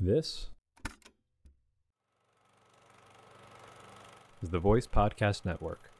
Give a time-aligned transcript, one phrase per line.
[0.00, 0.50] This
[4.40, 5.90] is the Voice Podcast Network.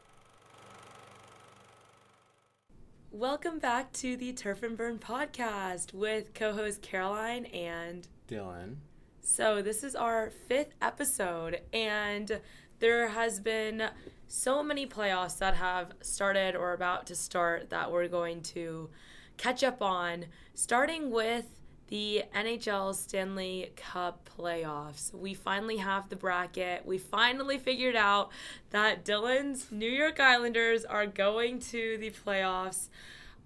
[3.11, 8.77] Welcome back to the Turf and Burn podcast with co host Caroline and Dylan.
[9.21, 12.41] So, this is our fifth episode, and
[12.79, 13.89] there has been
[14.29, 18.91] so many playoffs that have started or about to start that we're going to
[19.39, 21.58] catch up on, starting with
[21.89, 25.13] the NHL Stanley Cup playoffs.
[25.13, 26.85] We finally have the bracket.
[26.87, 28.31] We finally figured out
[28.71, 32.89] that Dylan's New York Islanders are going to the playoffs.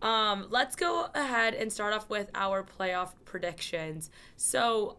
[0.03, 4.11] Um, let's go ahead and start off with our playoff predictions.
[4.37, 4.99] So,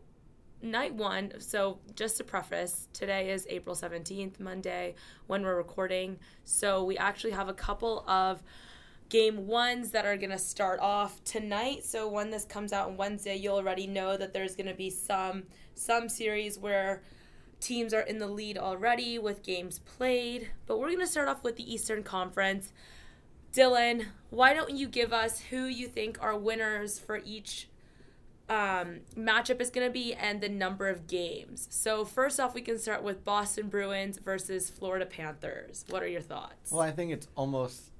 [0.61, 4.95] night one, so just to preface, today is April 17th, Monday,
[5.27, 6.19] when we're recording.
[6.45, 8.41] So, we actually have a couple of
[9.13, 11.85] game ones that are going to start off tonight.
[11.85, 14.89] So when this comes out on Wednesday, you'll already know that there's going to be
[14.89, 15.43] some
[15.75, 17.03] some series where
[17.59, 20.49] teams are in the lead already with games played.
[20.65, 22.73] But we're going to start off with the Eastern Conference.
[23.53, 27.67] Dylan, why don't you give us who you think are winners for each
[28.49, 31.67] um, matchup is going to be and the number of games.
[31.69, 35.85] So first off, we can start with Boston Bruins versus Florida Panthers.
[35.87, 36.71] What are your thoughts?
[36.71, 37.92] Well, I think it's almost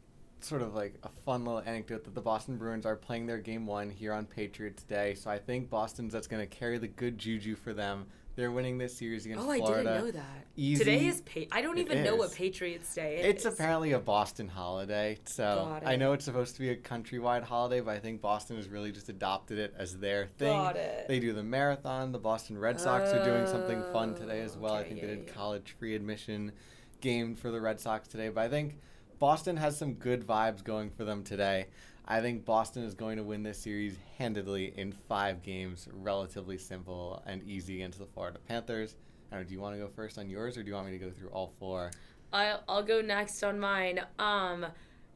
[0.44, 3.66] sort of like a fun little anecdote that the Boston Bruins are playing their game
[3.66, 5.16] one here on Patriots Day.
[5.16, 8.06] So I think Boston's that's going to carry the good juju for them.
[8.36, 9.68] They're winning this series against oh, Florida.
[9.68, 10.46] I didn't know that.
[10.56, 10.84] Easy.
[10.84, 13.26] Today is pa- I don't It even know what Patriots Day is.
[13.28, 17.80] It's apparently a Boston holiday, so I know it's supposed to be a countrywide holiday,
[17.80, 20.52] but I think Boston has really just adopted it as their thing.
[20.52, 21.08] Got it.
[21.08, 22.12] They do the marathon.
[22.12, 24.74] The Boston Red Sox are doing something fun today as well.
[24.74, 25.34] I oh, think yeah, they did yeah.
[25.34, 26.54] college free admission
[27.02, 28.80] game for the Red Sox today, but I think
[29.24, 31.68] Boston has some good vibes going for them today.
[32.06, 37.24] I think Boston is going to win this series handedly in five games, relatively simple
[37.26, 38.98] and easy against the Florida Panthers.
[39.32, 40.92] I don't do you want to go first on yours, or do you want me
[40.92, 41.92] to go through all four?
[42.34, 44.02] I'll, I'll go next on mine.
[44.20, 44.66] Um,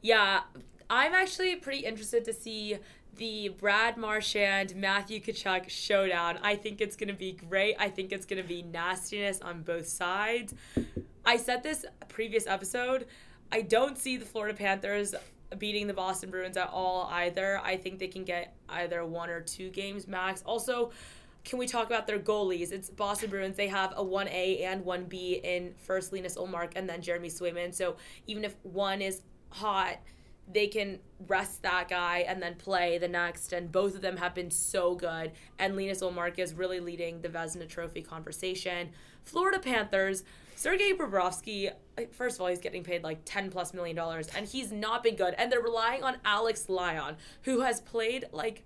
[0.00, 0.40] yeah,
[0.88, 2.78] I'm actually pretty interested to see
[3.16, 6.38] the Brad Marchand Matthew Tkachuk showdown.
[6.42, 7.76] I think it's gonna be great.
[7.78, 10.54] I think it's gonna be nastiness on both sides.
[11.26, 13.04] I said this previous episode.
[13.50, 15.14] I don't see the Florida Panthers
[15.56, 17.60] beating the Boston Bruins at all either.
[17.64, 20.42] I think they can get either one or two games max.
[20.44, 20.92] Also,
[21.44, 22.72] can we talk about their goalies?
[22.72, 23.56] It's Boston Bruins.
[23.56, 27.74] They have a 1A and 1B in first Linus Ullmark and then Jeremy Swayman.
[27.74, 29.98] So even if one is hot,
[30.50, 33.54] they can rest that guy and then play the next.
[33.54, 35.32] And both of them have been so good.
[35.58, 38.90] And Linus Ullmark is really leading the Vezina Trophy conversation.
[39.22, 40.24] Florida Panthers,
[40.58, 44.44] Sergei Bobrovsky, uh, first of all, he's getting paid like 10 plus million dollars, and
[44.44, 45.32] he's not been good.
[45.38, 48.64] And they're relying on Alex Lyon, who has played like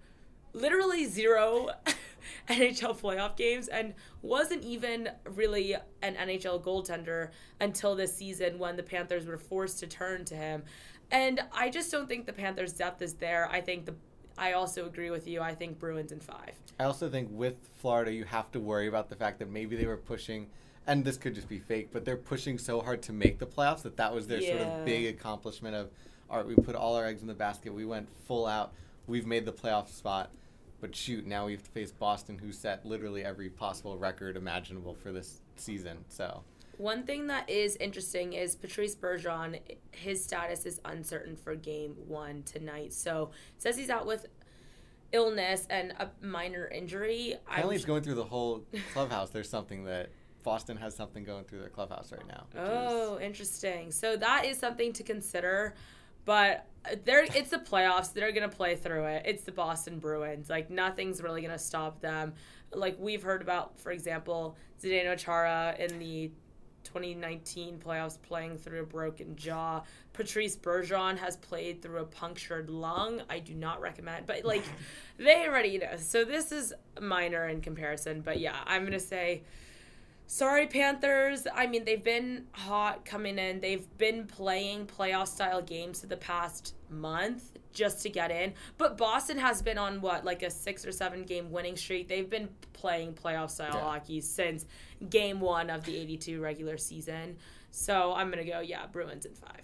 [0.55, 1.69] literally zero
[2.49, 3.93] NHL playoff games and
[4.23, 7.29] wasn't even really an NHL goaltender
[7.61, 10.63] until this season when the Panthers were forced to turn to him.
[11.11, 13.51] And I just don't think the Panthers' depth is there.
[13.53, 13.95] I think the
[14.39, 15.43] I also agree with you.
[15.43, 16.55] I think Bruins in five.
[16.81, 19.85] I also think with Florida, you have to worry about the fact that maybe they
[19.85, 20.47] were pushing,
[20.87, 23.83] and this could just be fake, but they're pushing so hard to make the playoffs
[23.83, 25.91] that that was their sort of big accomplishment of,
[26.29, 28.73] all right, we put all our eggs in the basket, we went full out,
[29.07, 30.33] we've made the playoff spot,
[30.81, 34.95] but shoot, now we have to face Boston, who set literally every possible record imaginable
[34.95, 35.99] for this season.
[36.09, 36.43] So
[36.79, 39.61] One thing that is interesting is Patrice Bergeron.
[39.93, 42.93] His status is uncertain for Game One tonight.
[42.93, 44.27] So says he's out with
[45.13, 47.35] illness and a minor injury.
[47.47, 49.31] Apparently, it's going through the whole clubhouse.
[49.31, 50.09] There's something that
[50.43, 52.45] Boston has something going through their clubhouse right now.
[52.53, 53.91] which is- Oh, interesting.
[53.93, 55.75] So that is something to consider.
[56.25, 56.67] But
[57.05, 58.13] they're it's the playoffs.
[58.13, 59.23] They're gonna play through it.
[59.27, 60.49] It's the Boston Bruins.
[60.49, 62.35] Like nothing's really gonna stop them.
[62.73, 66.31] Like we've heard about, for example, Zdeno Chara in the
[66.85, 69.83] 2019 playoffs playing through a broken jaw.
[70.13, 73.23] Patrice Bergeron has played through a punctured lung.
[73.31, 74.65] I do not recommend, but like
[75.19, 75.97] they already know.
[75.97, 78.21] So this is minor in comparison.
[78.21, 79.43] But yeah, I'm gonna say
[80.27, 81.47] Sorry, Panthers.
[81.53, 83.61] I mean, they've been hot coming in.
[83.61, 88.55] They've been playing playoff style games for the past month just to get in.
[88.79, 92.09] But Boston has been on what, like a six or seven game winning streak.
[92.09, 93.81] They've been playing playoff style Yeah.
[93.81, 94.65] hockey since
[95.11, 97.37] game one of the 82 regular season.
[97.71, 99.63] So I'm going to go, yeah, Bruins in five.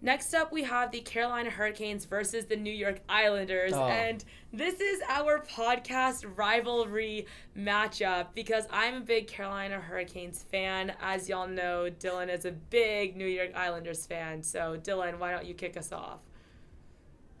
[0.00, 3.72] Next up, we have the Carolina Hurricanes versus the New York Islanders.
[3.74, 3.86] Oh.
[3.86, 10.92] And this is our podcast rivalry matchup because I'm a big Carolina Hurricanes fan.
[11.02, 14.42] As y'all know, Dylan is a big New York Islanders fan.
[14.42, 16.20] So, Dylan, why don't you kick us off?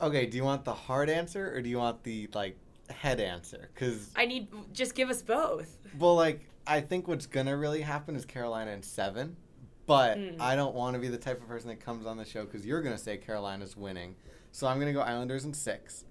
[0.00, 2.56] Okay, do you want the hard answer or do you want the like
[2.90, 5.76] head answer because I need just give us both.
[5.98, 9.36] well, like I think what's gonna really happen is Carolina in seven,
[9.88, 10.36] but Mm.
[10.38, 12.64] I don't want to be the type of person that comes on the show because
[12.64, 14.14] you're gonna say Carolina's winning,
[14.52, 16.04] so I'm gonna go Islanders in six.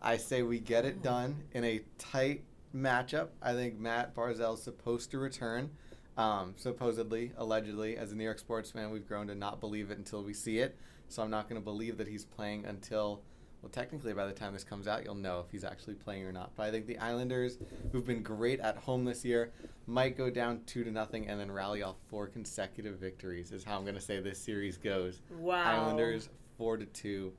[0.00, 2.44] I say we get it done in a tight
[2.74, 3.28] matchup.
[3.42, 5.70] I think Matt Barzal's supposed to return.
[6.16, 9.98] Um, supposedly, allegedly, as a New York sports fan, we've grown to not believe it
[9.98, 10.76] until we see it.
[11.08, 13.22] So I'm not going to believe that he's playing until,
[13.62, 16.32] well, technically, by the time this comes out, you'll know if he's actually playing or
[16.32, 16.52] not.
[16.56, 17.58] But I think the Islanders,
[17.90, 19.52] who've been great at home this year,
[19.86, 23.52] might go down two to nothing and then rally off four consecutive victories.
[23.52, 25.20] Is how I'm going to say this series goes.
[25.30, 25.64] Wow.
[25.64, 27.32] Islanders four to two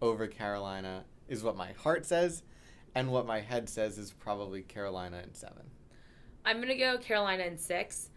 [0.00, 2.42] over Carolina is what my heart says,
[2.94, 5.70] and what my head says is probably Carolina in seven.
[6.48, 8.08] I'm gonna go Carolina in six.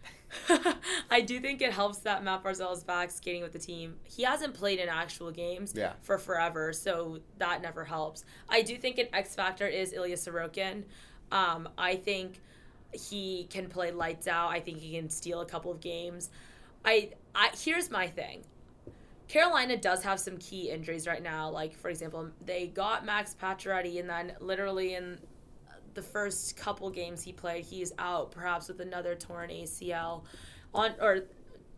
[1.11, 3.95] I do think it helps that Matt Barzal is back skating with the team.
[4.03, 5.93] He hasn't played in actual games Yeah.
[6.01, 8.23] for forever, so that never helps.
[8.47, 10.83] I do think an X factor is Ilya Sorokin.
[11.33, 12.39] Um, I think
[12.93, 14.49] he can play lights out.
[14.51, 16.29] I think he can steal a couple of games.
[16.85, 18.43] I, I here's my thing.
[19.27, 21.49] Carolina does have some key injuries right now.
[21.49, 25.19] Like for example, they got Max Pacioretty, and then literally in
[25.93, 30.23] the first couple games he played, he's out, perhaps with another torn ACL,
[30.73, 31.23] on or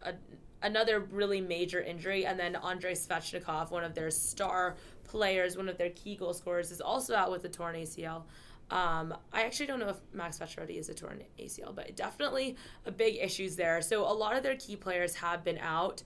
[0.03, 0.13] a,
[0.61, 5.77] another really major injury, and then Andrei Svechnikov, one of their star players, one of
[5.77, 8.23] their key goal scorers, is also out with a torn ACL.
[8.71, 12.55] Um, I actually don't know if Max Pacioretty is a torn ACL, but definitely
[12.85, 13.81] a big issues there.
[13.81, 16.01] So a lot of their key players have been out.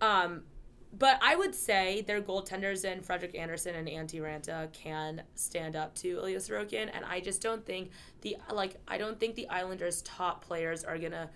[0.00, 0.42] Um,
[0.92, 5.94] but I would say their goaltenders in Frederik Andersen and Antti Raanta can stand up
[5.96, 7.90] to Ilya Sorokin, and I just don't think
[8.22, 11.30] the like I don't think the Islanders' top players are gonna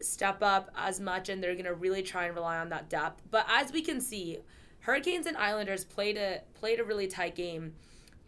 [0.00, 3.22] step up as much, and they're gonna really try and rely on that depth.
[3.30, 4.38] But as we can see,
[4.80, 7.72] Hurricanes and Islanders played a played a really tight game,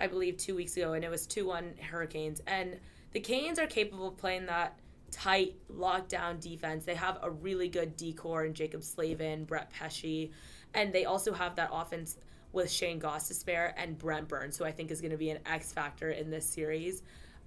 [0.00, 2.80] I believe two weeks ago, and it was two one Hurricanes, and
[3.12, 4.78] the Canes are capable of playing that
[5.10, 6.84] tight lockdown defense.
[6.84, 10.30] They have a really good decor in Jaccob Slavin, Brett Pesce,
[10.74, 12.16] and they also have that offense
[12.52, 15.72] with Shayne Gostisbehere and Brent Burns, who I think is going to be an X
[15.72, 17.02] factor in this series.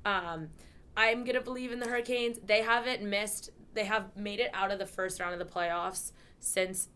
[0.05, 0.49] Um,
[0.95, 2.39] I'm going to believe in the Hurricanes.
[2.45, 6.11] They haven't missed, they have made it out of the first round of the playoffs
[6.39, 6.89] since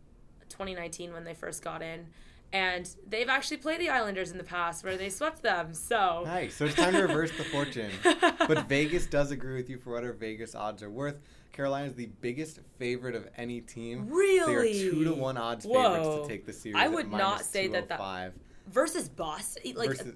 [0.49, 2.07] 2019 when they first got in.
[2.53, 5.73] And they've actually played the Islanders in the past where they swept them.
[5.73, 6.55] So Nice.
[6.55, 7.91] So it's time to reverse the fortune.
[8.47, 11.15] But Vegas does agree with you for whatever Vegas odds are worth.
[11.51, 14.07] Carolina is the biggest favorite of any team.
[14.09, 14.73] Really?
[14.73, 16.75] They are two to one odds favorites to take the series.
[16.77, 18.33] I would not say that that- 205
[18.67, 20.13] versus Boston, like versus,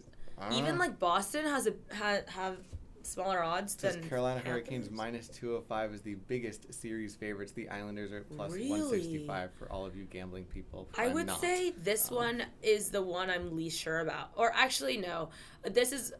[0.52, 0.80] even Ah.
[0.80, 2.58] like Boston has a ha, have
[3.08, 4.52] smaller odds Says than Carolina Panthers.
[4.68, 7.52] Hurricanes minus 205 is the biggest series favorites.
[7.52, 8.70] The Islanders are plus Really?
[8.70, 10.88] 165 for all of you gambling people.
[10.98, 11.40] I I'm would not.
[11.42, 14.32] say this Um, one is the one I'm least sure about.
[14.36, 15.30] Or actually, no.
[15.64, 16.14] This is,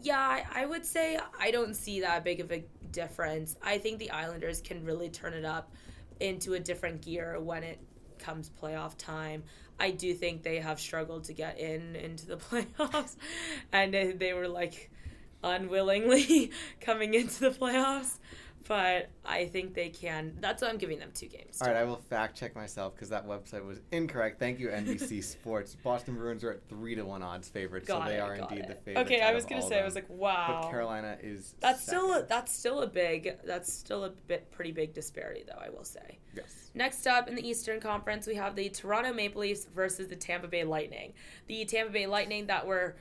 [0.00, 3.56] yeah, I, I would say I don't see that big of a difference.
[3.62, 5.72] I think the Islanders can really turn it up
[6.20, 7.78] into a different gear when it
[8.18, 9.42] comes playoff time.
[9.80, 13.16] I do think they have struggled to get in into the playoffs,
[13.72, 14.90] and they, they were like
[15.42, 16.50] unwillingly
[16.80, 18.18] coming into the playoffs.
[18.66, 20.36] But I think they can.
[20.40, 21.62] That's why I'm giving them two games.
[21.62, 24.38] All right, I will fact check myself because that website was incorrect.
[24.38, 25.74] Thank you, NBC Sports.
[25.82, 28.68] Boston Bruins are at three to one odds favorites, so they it, are indeed it.
[28.68, 29.10] the favorites.
[29.10, 30.60] Okay, I was gonna say, I was like, wow.
[30.60, 31.54] But Carolina is.
[31.60, 35.62] That's still a, that's still a big that's still a bit pretty big disparity though
[35.64, 36.18] I will say.
[36.36, 36.70] yes.
[36.74, 40.46] Next up in the Eastern Conference we have the Toronto Maple Leafs versus the Tampa
[40.48, 41.14] Bay Lightning.
[41.46, 42.96] The Tampa Bay Lightning that were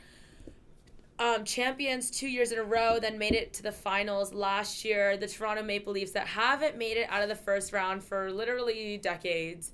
[1.20, 5.18] um, champions two years in a row, then made it to the finals last year.
[5.18, 8.98] The Toronto Maple Leafs that haven't made it out of the first round for literally
[8.98, 9.72] decades.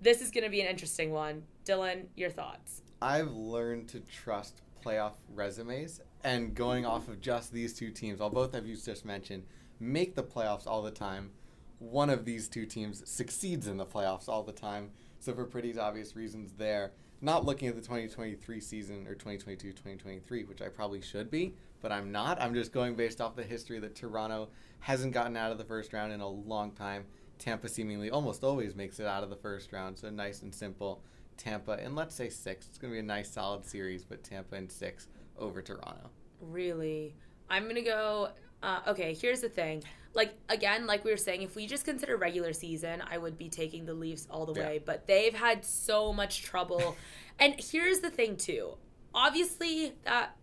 [0.00, 1.44] This is going to be an interesting one.
[1.64, 2.82] Dylan, your thoughts?
[3.00, 8.30] I've learned to trust playoff resumes, and going off of just these two teams, while
[8.30, 9.44] both of you just mentioned,
[9.80, 11.30] make the playoffs all the time.
[11.78, 14.90] One of these two teams succeeds in the playoffs all the time.
[15.20, 16.92] So for pretty obvious reasons, there.
[17.24, 22.12] Not looking at the 2023 season or 2022-2023, which I probably should be, but I'm
[22.12, 22.38] not.
[22.38, 24.50] I'm just going based off the history that Toronto
[24.80, 27.06] hasn't gotten out of the first round in a long time.
[27.38, 31.02] Tampa seemingly almost always makes it out of the first round, so nice and simple.
[31.38, 32.66] Tampa and let's say six.
[32.66, 36.10] It's going to be a nice solid series, but Tampa and six over Toronto.
[36.42, 37.14] Really?
[37.48, 38.32] I'm going to go.
[38.62, 39.82] Uh, okay, here's the thing.
[40.14, 43.48] Like, again, like we were saying, if we just consider regular season, I would be
[43.48, 44.66] taking the Leafs all the Yeah.
[44.68, 44.82] way.
[44.84, 46.96] But they've had so much trouble.
[47.38, 48.76] and here's the thing, too.
[49.12, 50.36] Obviously, that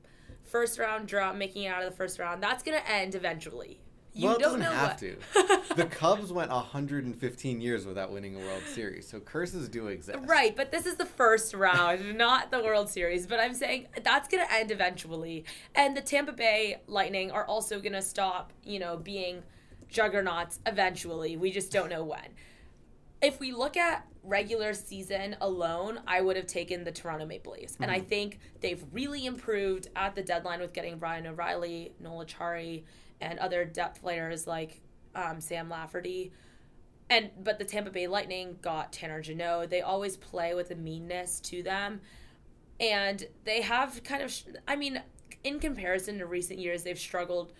[0.43, 3.79] first round draw, making it out of the first round, that's going to end eventually.
[4.13, 4.97] You well, it don't have what.
[4.99, 5.17] to.
[5.75, 10.19] The Cubs went 115 years without winning a World Series, so curses do exist.
[10.25, 13.25] Right, but this is the first round, not the World Series.
[13.25, 15.45] But I'm saying that's going to end eventually.
[15.75, 19.43] And the Tampa Bay Lightning are also going to stop, you know, being
[19.91, 21.37] juggernauts eventually.
[21.37, 22.27] We just don't know when.
[23.21, 27.77] If we look at regular season alone, I would have taken the Toronto Maple Leafs.
[27.79, 32.83] And I think they've really improved at the deadline with getting Ryan O'Reilly, Noel Acciari,
[33.19, 34.81] and other depth players like
[35.13, 36.31] um, Sam Lafferty
[37.11, 39.69] and but the Tampa Bay Lightning got Tanner Jeannot.
[39.69, 41.99] They always play with a meanness to them,
[42.79, 44.33] and they have kind of.
[44.67, 45.01] I mean,
[45.43, 47.51] in comparison to recent years, they've struggled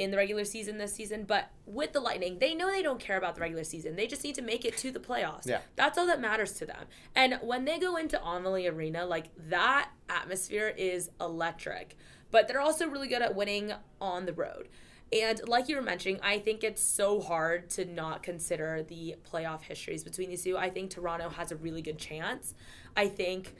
[0.00, 1.24] in the regular season this season.
[1.24, 3.96] But with the Lightning, they know they don't care about the regular season.
[3.96, 5.46] They just need to make it to the playoffs.
[5.46, 5.60] Yeah.
[5.76, 6.86] that's all that matters to them.
[7.14, 11.98] And when they go into Amalie Arena, like that atmosphere is electric.
[12.30, 14.68] But they're also really good at winning on the road.
[15.12, 19.62] And like you were mentioning, I think it's so hard to not consider the playoff
[19.62, 20.56] histories between these two.
[20.56, 22.54] I think Toronto has a really good chance.
[22.96, 23.54] I think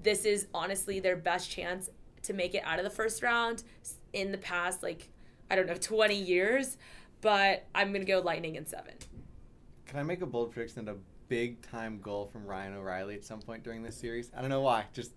[0.00, 1.90] this is honestly their best chance
[2.22, 3.64] to make it out of the first round
[4.12, 5.08] in the past, like,
[5.52, 6.78] I don't know, 20 years.
[7.20, 8.94] But I'm going to go Lightning in seven.
[9.86, 10.96] Can I make a bold prediction that a
[11.28, 14.32] big time goal from Ryan O'Reilly at some point during this series?
[14.36, 14.86] I don't know why.
[14.92, 15.12] Just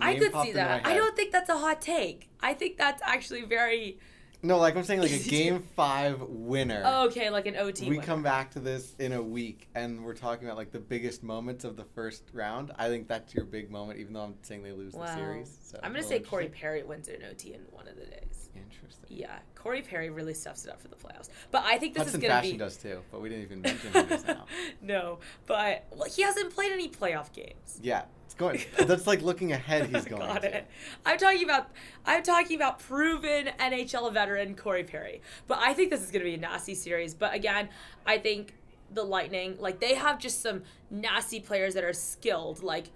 [0.00, 0.86] I could see that.
[0.86, 2.30] I don't think that's a hot take.
[2.40, 3.98] I think that's actually very
[4.42, 6.82] No, like I'm saying, like a game five winner.
[6.86, 7.84] Oh, okay, like an OT.
[7.84, 8.06] we winner.
[8.06, 11.64] come back to this in a week and we're talking about like the biggest moments
[11.64, 12.72] of the first round.
[12.78, 15.04] I think that's your big moment, even though I'm saying they lose Wow.
[15.06, 15.58] the series.
[15.62, 16.48] So I'm gonna say Corey.
[16.60, 18.39] Perry wins an OT in one of the days.
[18.56, 19.16] Interesting.
[19.16, 21.28] Yeah, Corey Perry really stuffs it up for the playoffs.
[21.50, 22.48] But I think this Hudson is gonna be.
[22.48, 24.46] Fashion does too, but we didn't even mention him does now.
[24.82, 27.78] no, but well, he hasn't played any playoff games.
[27.82, 28.60] Yeah, it's going.
[28.78, 29.88] That's like looking ahead.
[29.88, 30.22] He's going.
[30.22, 30.56] Got to.
[30.58, 30.66] it.
[31.04, 31.70] I'm talking about
[32.06, 35.20] I'm talking about proven NHL veteran Corey Perry.
[35.46, 37.14] But I think this is going to be a nasty series.
[37.14, 37.68] But again,
[38.06, 38.54] I think
[38.92, 42.62] the Lightning like they have just some nasty players that are skilled.
[42.62, 42.90] Like,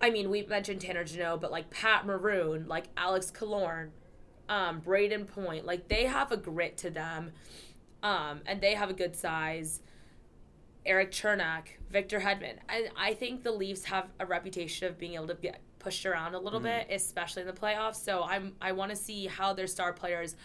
[0.00, 3.90] I mean, we mentioned Tanner Jeannot, but like Pat Maroon, like Alex Killorn,
[4.48, 7.32] um, Brayden Point, like they have a grit to them,
[8.02, 9.80] um, and they have a good size.
[10.84, 12.58] Erik Cernak, Victor Hedman.
[12.68, 16.34] And I think the Leafs have a reputation of being able to get pushed around
[16.34, 17.96] a little bit, especially in the playoffs.
[17.96, 20.36] So I'm I want to see how their star players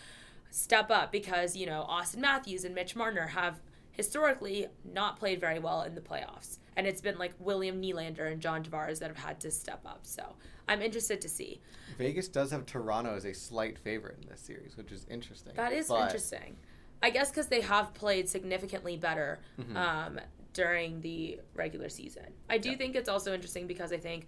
[0.50, 5.60] step up because, you know, Auston Matthews and Mitch Marner have historically not played very
[5.60, 6.60] well in the playoffs.
[6.76, 10.02] And it's been like William Nylander and John Tavares that have had to step up.
[10.04, 10.36] So
[10.68, 11.62] I'm interested to see.
[11.98, 15.54] Vegas does have Toronto as a slight favorite in this series, which is interesting.
[15.56, 16.56] That is But interesting.
[17.04, 19.76] I guess because they have played significantly better Mm-hmm.
[19.78, 20.20] um,
[20.54, 22.26] during the regular season.
[22.50, 22.78] I do Yeah.
[22.78, 24.28] think it's also interesting because I think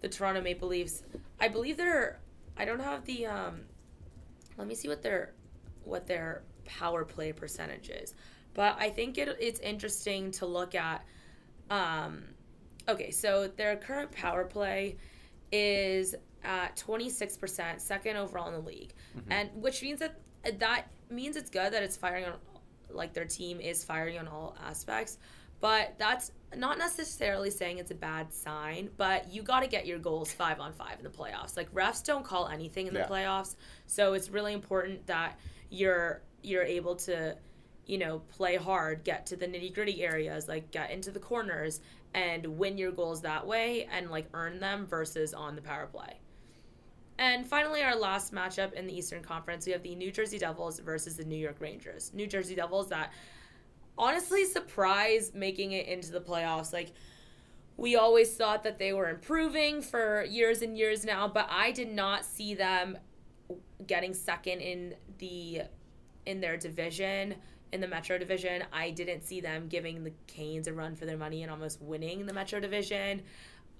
[0.00, 1.02] the Toronto Maple Leafs.
[1.40, 2.20] I believe they're.
[2.56, 3.26] I don't have the.
[3.26, 3.62] Um,
[4.58, 5.32] let me see what their
[5.84, 8.14] what their power play percentage is,
[8.54, 11.04] but I think it, it's interesting to look at.
[11.70, 12.24] Um,
[12.88, 14.96] okay, so their current power play
[15.52, 18.94] is uh, at 26%, second overall in the league.
[19.16, 19.32] Mm-hmm.
[19.32, 20.16] And which means that
[20.58, 22.32] that means it's good that it's firing on
[22.90, 25.18] like their team is firing on all aspects,
[25.60, 29.98] but that's not necessarily saying it's a bad sign, but you got to get your
[29.98, 31.56] goals 5 on 5 in the playoffs.
[31.56, 33.08] Like refs don't call anything in the Yeah.
[33.08, 33.54] playoffs,
[33.86, 35.38] so it's really important that
[35.70, 37.36] you're you're able to
[37.84, 41.80] you know, play hard, get to the nitty gritty areas, like get into the corners
[42.14, 46.18] and win your goals that way and like earn them versus on the power play.
[47.18, 50.80] And finally, our last matchup in the Eastern Conference, we have the New Jersey Devils
[50.80, 52.10] versus the New York Rangers.
[52.14, 53.12] New Jersey Devils that
[53.96, 56.72] honestly surprised making it into the playoffs.
[56.72, 56.92] Like,
[57.76, 61.92] we always thought that they were improving for years and years now, but I did
[61.92, 62.98] not see them
[63.86, 65.62] getting second in the
[66.24, 67.34] in their division
[67.72, 68.64] in the Metro Division.
[68.72, 72.26] I didn't see them giving the Canes a run for their money and almost winning
[72.26, 73.22] the Metro Division.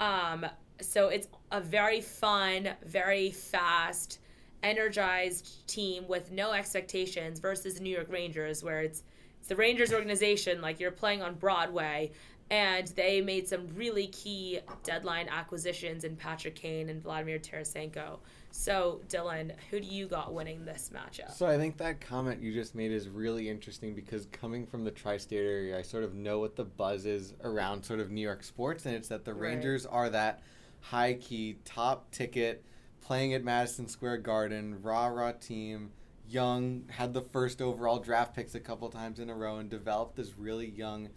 [0.00, 0.46] Um,
[0.80, 4.18] so it's a very fun, very fast,
[4.62, 9.02] energized team with no expectations versus the New York Rangers, where it's
[9.42, 12.12] it's the Rangers organization, like you're playing on Broadway,
[12.48, 18.20] and they made some really key deadline acquisitions in Patrick Kane and Vladimir Tarasenko.
[18.54, 21.32] So, Dylan, who do you got winning this matchup?
[21.34, 24.90] So I think that comment you just made is really interesting because coming from the
[24.90, 28.44] tri-state area, I sort of know what the buzz is around sort of New York
[28.44, 29.52] sports, and it's that the Right.
[29.52, 30.42] Rangers are that
[30.80, 32.62] high-key, top ticket,
[33.00, 35.90] playing at Madison Square Garden, rah rah team,
[36.28, 40.16] young, had the first overall draft picks a couple times in a row, and developed
[40.16, 41.08] this really young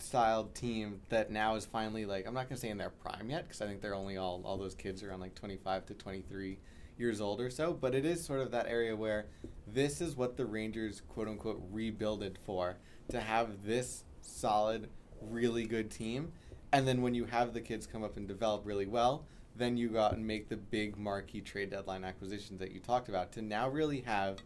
[0.00, 3.44] styled team that now is finally like I'm not gonna say in their prime yet
[3.44, 6.58] because I think they're only all all those kids are on like 25 to 23
[7.00, 9.26] years old or so, but it is sort of that area where
[9.66, 12.76] this is what the Rangers quote unquote rebuilded for
[13.08, 14.88] to have this solid,
[15.20, 16.32] really good team.
[16.72, 19.24] And then when you have the kids come up and develop really well,
[19.56, 23.08] then you go out and make the big marquee trade deadline acquisitions that you talked
[23.08, 24.38] about to now really have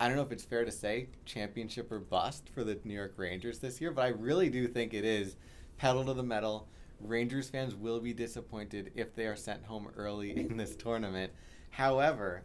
[0.00, 3.14] I don't know if it's fair to say championship or bust for the New York
[3.16, 5.34] Rangers this year, but I really do think it is
[5.76, 6.68] pedal to the metal.
[7.00, 11.32] Rangers fans will be disappointed if they are sent home early in this tournament.
[11.70, 12.42] However,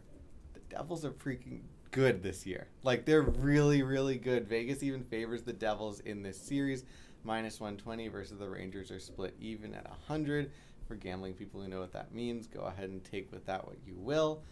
[0.52, 2.66] the Devils are freaking good this year.
[2.82, 4.48] Like they're really, really good.
[4.48, 6.84] Vegas even favors the Devils in this series,
[7.22, 10.50] minus 120 versus the Rangers are split even at 100.
[10.86, 13.76] For gambling people who know what that means, go ahead and take with that what
[13.86, 14.42] you will.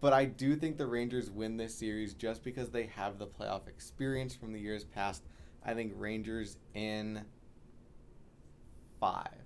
[0.00, 3.68] But I do think the Rangers win this series just because they have the playoff
[3.68, 5.22] experience from the years past.
[5.64, 7.24] I think Rangers in
[8.98, 9.44] five.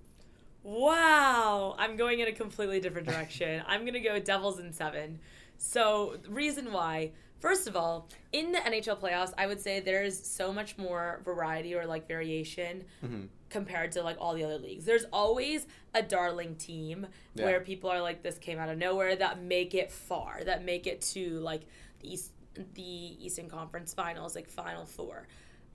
[0.67, 3.63] Wow, I'm going in a completely different direction.
[3.67, 5.19] I'm going to go Devils in seven.
[5.57, 10.51] So, reason why, first of all, in the NHL playoffs, I would say there's so
[10.51, 13.21] much more variety or like variation Mm-hmm.
[13.49, 14.83] compared to like all the other leagues.
[14.83, 17.45] There's always a darling team Yeah.
[17.45, 20.85] where people are like, this came out of nowhere that make it far, that make
[20.85, 21.61] it to like
[22.01, 22.33] the East,
[22.73, 22.83] the
[23.25, 25.27] Eastern Conference Finals, like Final Four.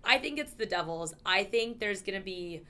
[0.05, 1.15] I think it's the Devils.
[1.25, 2.61] I think there's gonna be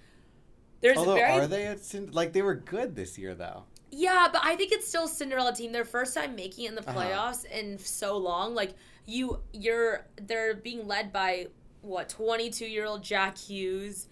[0.83, 1.81] there's Although, very are they at
[2.15, 3.65] like they were good this year though?
[3.91, 5.73] yeah, but I think it's still Cinderella team.
[5.73, 7.01] Their first time making it in the Uh-huh.
[7.01, 8.55] playoffs in so long.
[8.55, 8.75] Like
[9.07, 11.49] you, you're they're being led by
[11.83, 14.07] what 22 year old Jack Hughes.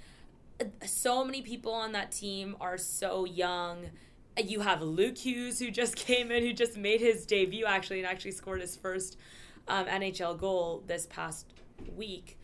[0.84, 3.86] So many people on that team are so young.
[4.42, 8.06] You have Luke Hughes who just came in, who just made his debut actually, and
[8.08, 9.16] actually scored his first
[9.68, 11.46] um, NHL goal this past
[11.96, 12.38] week.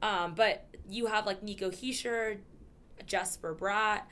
[0.00, 2.38] Um, but you have like Nico Hischier,
[3.06, 4.02] Jesper Bratt.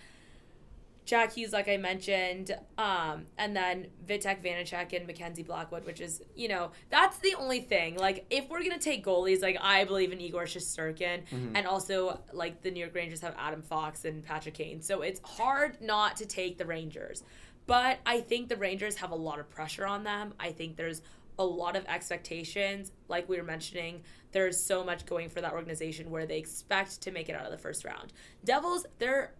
[1.04, 6.20] Jack Hughes, like I mentioned, um, and then Vitek Vanecek and Mackenzie Blackwood, which is,
[6.34, 7.96] you know, that's the only thing.
[7.96, 11.22] Like, if we're gonna take goalies, like I believe in Igor Shesterkin,
[11.54, 15.20] and also like the New York Rangers have Adam Fox and Patrick Kane, so it's
[15.22, 17.22] hard not to take the Rangers.
[17.68, 20.34] But I think the Rangers have a lot of pressure on them.
[20.40, 21.02] I think there's
[21.38, 22.90] a lot of expectations.
[23.08, 24.02] Like we were mentioning,
[24.36, 27.50] there's so much going for that organization where they expect to make it out of
[27.50, 28.12] the first round.
[28.44, 29.32] Devils, they're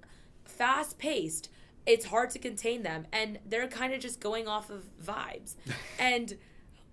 [0.46, 1.50] fast paced.
[1.84, 5.56] It's hard to contain them, and they're kind of just going off of vibes.
[5.98, 6.38] and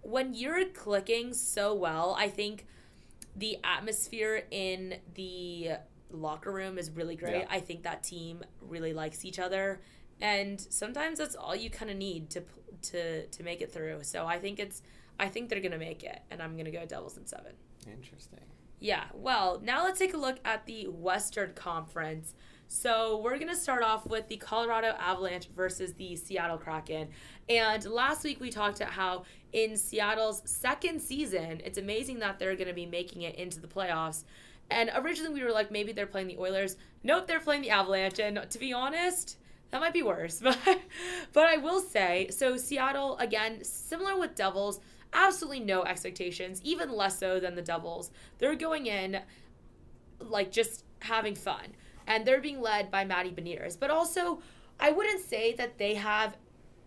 [0.01, 2.65] when you're clicking so well, I think
[3.37, 5.69] the atmosphere in the
[6.11, 7.43] locker room is really great.
[7.43, 7.47] Yeah.
[7.49, 9.79] I think that team really likes each other,
[10.19, 12.43] and sometimes that's all you kind of need to
[12.91, 13.99] to to make it through.
[14.01, 14.81] So I think it's
[15.17, 17.53] I think they're gonna make it, and I'm gonna go Devils in seven.
[17.87, 18.39] Interesting.
[18.79, 22.33] Yeah, well, now let's take a look at the Western Conference.
[22.67, 27.09] So we're going to start off with the Colorado Avalanche versus the Seattle Kraken.
[27.47, 32.55] And last week we talked about how in Seattle's second season, it's amazing that they're
[32.55, 34.23] going to be making it into the playoffs.
[34.71, 36.77] And originally we were like, maybe they're playing the Oilers.
[37.03, 38.19] Nope, they're playing the Avalanche.
[38.19, 39.37] And to be honest,
[39.69, 40.41] that might be worse.
[40.43, 40.81] But,
[41.31, 44.79] but I will say, so Seattle, again, similar with Devils,
[45.13, 48.11] absolutely no expectations, even less so than the Devils.
[48.37, 49.19] They're going in
[50.19, 51.75] like just having fun.
[52.07, 53.79] And they're being led by Matty Beniers.
[53.79, 54.41] But also,
[54.79, 56.37] I wouldn't say that they have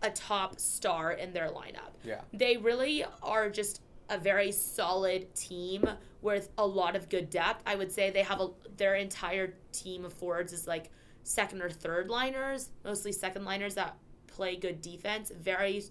[0.03, 1.93] a top star in their lineup.
[2.03, 2.21] Yeah.
[2.33, 5.89] They really are just a very solid team
[6.21, 7.63] with a lot of good depth.
[7.65, 10.91] I would say they have a their entire team of forwards is like
[11.23, 15.31] second or third liners, mostly second liners that play good defense.
[15.35, 15.83] Very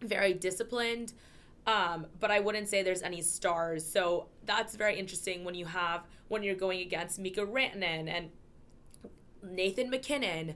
[0.00, 1.12] very disciplined.
[1.66, 3.84] Um, but I wouldn't say there's any stars.
[3.84, 8.30] So that's very interesting when you have when you're going against Mikko Rantanen and
[9.42, 10.54] Nathan MacKinnon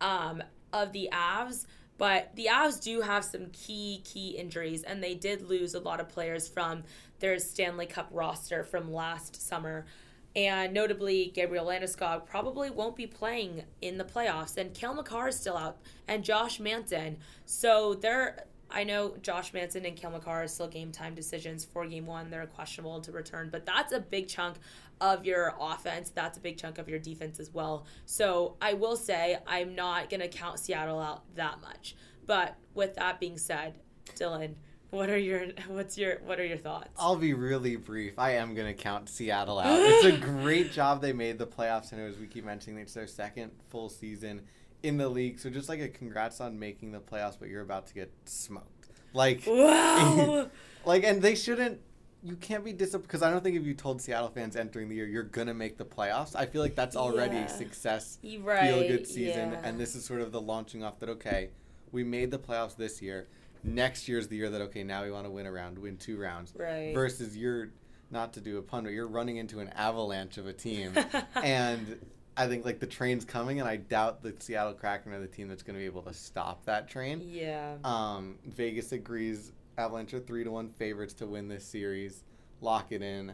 [0.00, 1.66] um, of the Avs.
[1.96, 6.00] But the Avs do have some key, key injuries, and they did lose a lot
[6.00, 6.82] of players from
[7.20, 9.86] their Stanley Cup roster from last summer.
[10.34, 15.36] And notably, Gabriel Landeskog probably won't be playing in the playoffs, and Cale Makar is
[15.36, 15.78] still out,
[16.08, 17.18] and Josh Manson.
[17.46, 21.86] So they're I know Josh Manson and Cale Makar are still game time decisions for
[21.86, 22.28] game one.
[22.28, 24.56] They're questionable to return, but that's a big chunk
[25.00, 26.10] of your offense.
[26.10, 27.86] That's a big chunk of your defense as well.
[28.04, 31.94] So I will say I'm not going to count Seattle out that much.
[32.26, 33.74] But with that being said,
[34.16, 34.54] Dylan,
[34.90, 36.88] what are your what's your what are your thoughts?
[36.98, 38.18] I'll be really brief.
[38.18, 39.78] I am going to count Seattle out.
[39.80, 43.06] It's a great job they made the playoffs, and as we keep mentioning, it's their
[43.06, 44.42] second full season
[44.84, 45.38] in the league.
[45.40, 48.88] So just like a congrats on making the playoffs, but you're about to get smoked.
[49.12, 50.48] Like, Wow.
[50.84, 51.80] like, and they shouldn't.
[52.22, 54.94] You can't be disappointed because I don't think if you told Seattle fans entering the
[54.94, 57.46] year you're gonna make the playoffs, I feel like that's already Yeah.
[57.48, 59.60] success, You feel good season, yeah.
[59.62, 61.50] and this is sort of the launching off that okay,
[61.92, 63.26] we made the playoffs this year.
[63.62, 66.18] next year's the year that okay, now we want to win a round, win two
[66.18, 66.52] rounds.
[66.56, 66.92] Right.
[66.94, 67.70] Versus you're
[68.10, 70.92] not to do a pun, but you're running into an avalanche of a team,
[71.34, 71.98] and
[72.36, 75.48] I think like the train's coming, and I doubt the Seattle Kraken are the team
[75.48, 77.20] that's going to be able to stop that train.
[77.24, 77.76] Yeah.
[77.84, 79.52] Um, Vegas agrees.
[79.78, 82.24] Avalanche are three to one favorites to win this series.
[82.60, 83.32] Lock it in.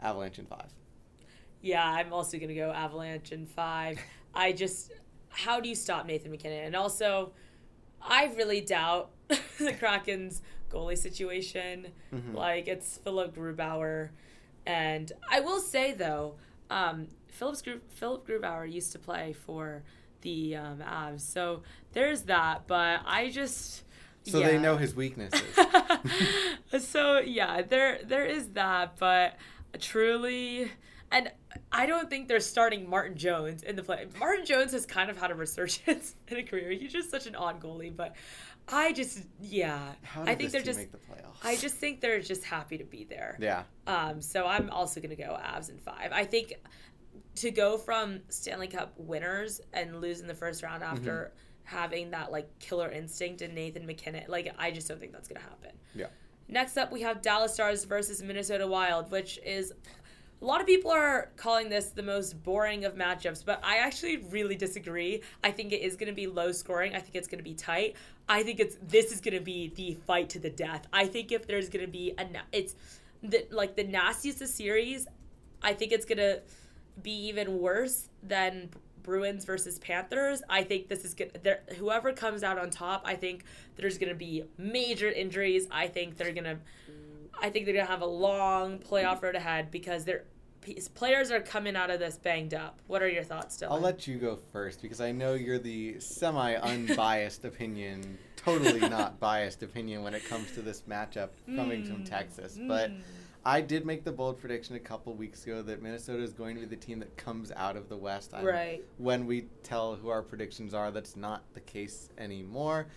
[0.00, 0.70] Avalanche in five.
[1.60, 3.98] Yeah, I'm also gonna go Avalanche in five.
[4.34, 4.92] I just,
[5.28, 6.64] how do you stop Nathan MacKinnon?
[6.66, 7.32] And also,
[8.00, 11.88] I really doubt the Kraken's goalie situation.
[12.14, 12.34] Mhm.
[12.34, 14.10] Like it's Philipp Grubauer,
[14.66, 16.36] and I will say though,
[16.70, 19.84] um, Philip Gru- Philipp Grubauer used to play for
[20.22, 22.66] the um, Avs, so there's that.
[22.66, 23.84] But I just.
[24.24, 25.40] So they know his weaknesses.
[26.80, 29.36] so yeah, there there is that, but
[29.80, 30.70] truly,
[31.10, 31.30] and
[31.72, 34.06] I don't think they're starting Martin Jones in the play.
[34.18, 36.70] Martin Jones has kind of had a resurgence in a career.
[36.72, 38.16] He's just such an odd goalie, but
[38.66, 40.80] I just yeah, I think they're just.
[40.80, 41.44] make the playoffs?
[41.44, 43.38] I just think they're just happy to be there.
[43.40, 43.62] yeah.
[43.86, 46.10] Um, so I'm also gonna go Avs in five.
[46.12, 46.54] I think
[47.40, 50.96] to go from Stanley Cup winners and lose in the first round mm-hmm.
[50.96, 51.32] after
[51.64, 55.40] having that like killer instinct in Nathan MacKinnon, like I just don't think that's gonna
[55.40, 55.72] happen.
[55.94, 56.06] Yeah.
[56.48, 59.72] Next up, we have Dallas Stars versus Minnesota Wild, which is
[60.40, 64.18] a lot of people are calling this the most boring of matchups, but I actually
[64.30, 65.22] really disagree.
[65.42, 66.94] I think it is going to be low scoring.
[66.94, 67.96] I think it's going to be tight.
[68.28, 70.86] I think it's this is going to be the fight to the death.
[70.92, 72.76] I think if there's going to be a it's
[73.22, 75.06] the like the nastiest of series,
[75.62, 76.40] I think it's going to
[77.02, 78.70] be even worse than
[79.02, 80.42] Bruins versus Panthers.
[80.48, 81.40] I think this is good.
[81.42, 83.44] There, whoever comes out on top, I think
[83.76, 85.66] there's going to be major injuries.
[85.70, 86.58] I think they're going to,
[87.40, 90.24] I think they're going to have a long playoff road ahead because they're
[90.94, 92.78] players are coming out of this banged up.
[92.88, 93.70] What are your thoughts, Dylan?
[93.70, 99.18] I'll let you go first because I know you're the semi unbiased opinion, totally not
[99.18, 102.58] biased opinion when it comes to this matchup coming from Texas.
[102.60, 103.00] But Mm.
[103.44, 106.60] I did make the bold prediction a couple weeks ago that Minnesota is going to
[106.60, 108.34] be the team that comes out of the West.
[108.34, 108.84] I'm- Right.
[108.98, 112.88] When we tell who our predictions are, that's not the case anymore.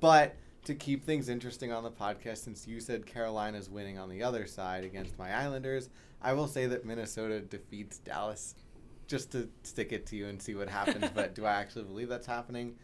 [0.00, 4.22] But to keep things interesting on the podcast, since you said Carolina's winning on the
[4.22, 5.88] other side against my Islanders,
[6.20, 8.54] I will say that Minnesota defeats Dallas
[9.08, 11.10] just to stick it to you and see what happens.
[11.14, 12.76] but do I actually believe that's happening?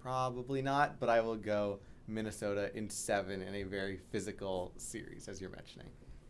[0.00, 5.40] Probably not, but I will go Minnesota in seven in a very physical series, as
[5.40, 5.88] you're mentioning.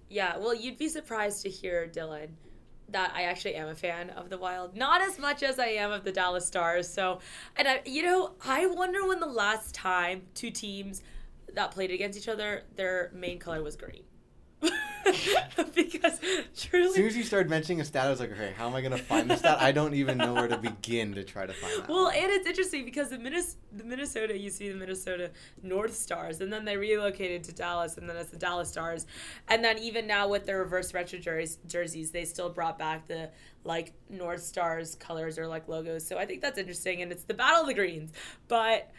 [0.09, 2.29] Yeah, well, you'd be surprised to hear, Dylan,
[2.91, 4.77] that I actually am a fan of the Wild.
[4.77, 6.89] Not as much as I am of the Dallas Stars.
[6.89, 7.21] So,
[7.57, 11.03] and I, you know, I wonder when the last time two teams
[11.55, 14.03] that played against each other, their main color was green.
[15.75, 16.21] because
[16.57, 16.89] truly.
[16.89, 18.81] As soon as you started mentioning a stat, I was like, okay, how am I
[18.81, 19.59] going to find this stat?
[19.61, 21.89] I don't even know where to begin to try to find that.
[21.89, 22.15] Well, one.
[22.17, 25.31] and it's interesting because the, Minnes- the Minnesota, you see the Minnesota
[25.63, 29.07] North Stars, and then they relocated to Dallas, and then it's the Dallas Stars,
[29.49, 33.31] and then even now with their reverse retro jerseys, jerseys, they still brought back the
[33.65, 36.07] like North Stars colors or like logos.
[36.07, 38.13] So I think that's interesting, and it's the Battle of the Greens.
[38.49, 38.91] But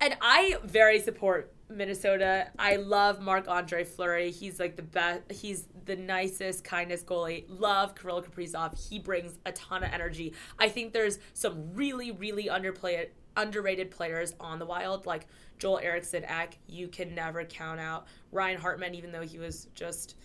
[0.00, 2.48] and I very support Minnesota.
[2.58, 4.30] I love Marc Andre Fleury.
[4.30, 5.30] He's like the best.
[5.30, 7.44] He's the nicest, kindest goalie.
[7.48, 8.88] Love Kirill Kaprizov.
[8.88, 10.32] He brings a ton of energy.
[10.58, 15.26] I think there's some really, really underplayed, underrated players on the Wild, like
[15.58, 16.58] Joel Eriksson Ek.
[16.66, 20.16] You can never count out Ryan Hartman, even though he was just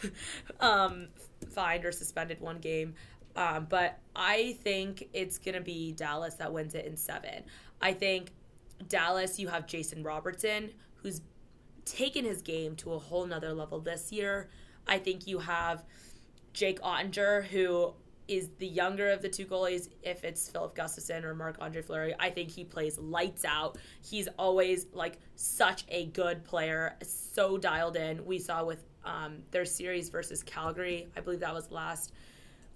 [0.60, 1.08] um,
[1.50, 2.94] fined or suspended one game.
[3.36, 7.44] Um, but I think it's gonna be Dallas that wins it in seven.
[7.80, 8.32] I think
[8.88, 10.70] Dallas, you have Jason Robertson,
[11.02, 11.20] who's
[11.84, 14.48] taken his game to a whole nother level this year.
[14.86, 15.84] I think you have
[16.52, 17.94] Jake Oettinger, who
[18.28, 19.88] is the younger of the two goalies.
[20.02, 23.76] If it's Filip Gustavsson or Marc Andre Fleury, I think he plays lights out.
[24.02, 28.24] He's always like such a good player, so dialed in.
[28.24, 32.12] We saw with um, their series versus Calgary, I believe that was last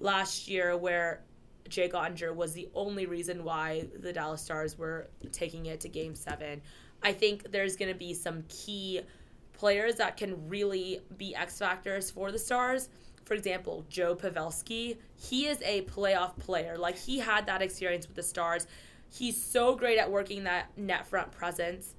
[0.00, 1.22] last year, where
[1.68, 6.14] Jake Oettinger was the only reason why the Dallas Stars were taking it to game
[6.14, 6.62] seven.
[7.04, 9.02] I think there's going to be some key
[9.52, 12.88] players that can really be X factors for the Stars.
[13.24, 16.76] For example, Joe Pavelski, he is a playoff player.
[16.76, 18.66] Like he had that experience with the Stars.
[19.12, 21.94] He's so great at working that net front presence.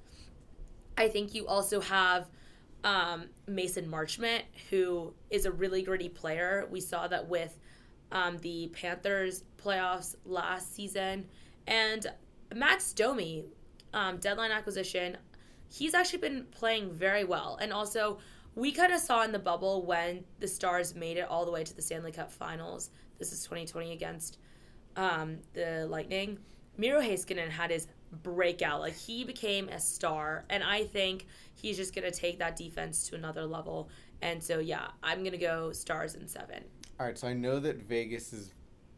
[0.98, 2.28] I think you also have
[2.84, 6.66] um, Mason Marchment, who is a really gritty player.
[6.70, 7.58] We saw that with
[8.12, 11.26] um, the Panthers playoffs last season.
[11.66, 12.06] And
[12.54, 13.46] Max Domi,
[13.96, 15.16] um, deadline acquisition,
[15.72, 17.58] he's actually been playing very well.
[17.60, 18.18] And also,
[18.54, 21.64] we kind of saw in the bubble when the Stars made it all the way
[21.64, 22.90] to the Stanley Cup finals.
[23.18, 24.38] This is 2020 against
[24.96, 26.38] um, the Lightning.
[26.76, 27.88] Miro Heiskanen had his
[28.22, 28.80] breakout.
[28.80, 33.16] Like he became a star, and I think he's just gonna take that defense to
[33.16, 33.88] another level.
[34.20, 36.62] And so yeah, I'm gonna go stars in seven.
[37.00, 38.52] All right, so I know that Vegas's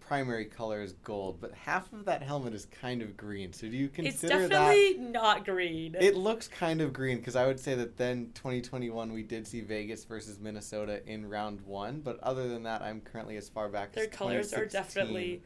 [0.08, 3.52] primary color is gold, but half of that helmet is kind of green.
[3.52, 4.40] So do you consider that?
[4.40, 5.94] It's definitely not green.
[6.00, 9.60] It looks kind of green because I would say that then 2021 we did see
[9.60, 13.92] Vegas versus Minnesota in round one, but other than that, I'm currently as far back
[13.92, 15.42] Their as colors are definitely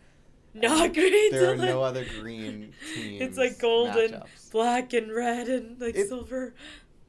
[0.55, 1.33] not green.
[1.33, 3.21] There are no other green teams.
[3.21, 4.53] It's like golden, matchups.
[4.53, 6.55] black, and red, and like It- silver.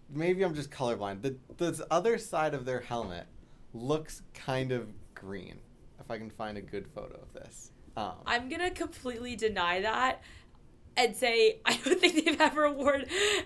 [0.09, 1.21] Maybe I'm just colorblind.
[1.21, 3.27] The the other side of their helmet
[3.75, 5.59] looks kind of green.
[6.03, 7.71] If I can find a good photo of this.
[7.95, 10.21] Um, I'm gonna completely deny that
[10.97, 13.05] and say I don't think they've ever worn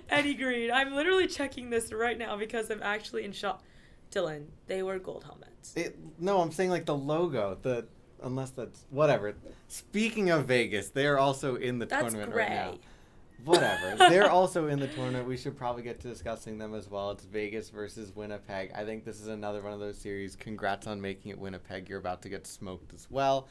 [0.09, 0.71] any green.
[0.71, 3.63] I'm literally checking this right now because I'm actually in shock.
[4.09, 5.73] Dylan, they were gold helmets.
[5.75, 7.57] It, no, I'm saying like the logo.
[7.61, 7.85] The
[8.23, 9.35] unless that's whatever.
[9.67, 12.43] Speaking of Vegas, they are also in the That's tournament gray.
[12.43, 12.77] right now.
[13.45, 13.95] Whatever.
[14.09, 15.27] They're also in the tournament.
[15.27, 17.11] We should probably get to discussing them as well.
[17.11, 18.71] It's Vegas versus Winnipeg.
[18.75, 20.35] I think this is another one of those series.
[20.35, 21.87] Congrats on making it Winnipeg.
[21.89, 23.47] You're about to get smoked as well.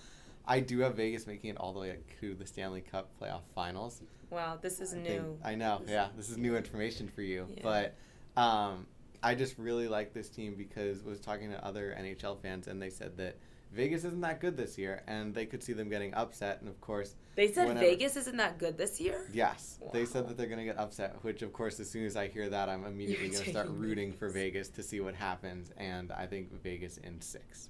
[0.46, 4.03] I do have Vegas making it all the way to the Stanley Cup playoff finals.
[4.31, 5.38] Wow, this is I think- new.
[5.44, 5.83] I know.
[5.87, 7.46] Yeah, this is new information for you.
[7.57, 7.62] Yeah.
[7.62, 7.96] But
[8.40, 8.87] um,
[9.22, 12.81] I just really like this team because I was talking to other NHL fans and
[12.83, 13.37] they said that
[13.77, 16.61] Vegas isn't that good this year and they could see them getting upset.
[16.61, 19.29] And of course, They said whenever- Vegas isn't that good this year.
[19.33, 21.23] yes, they said that they're going to get upset.
[21.23, 24.12] Which of course, as soon as I hear that, I'm immediately going to start rooting
[24.12, 24.47] for Vegas.
[24.47, 25.71] Vegas to see what happens.
[25.77, 27.69] And I think Vegas in six.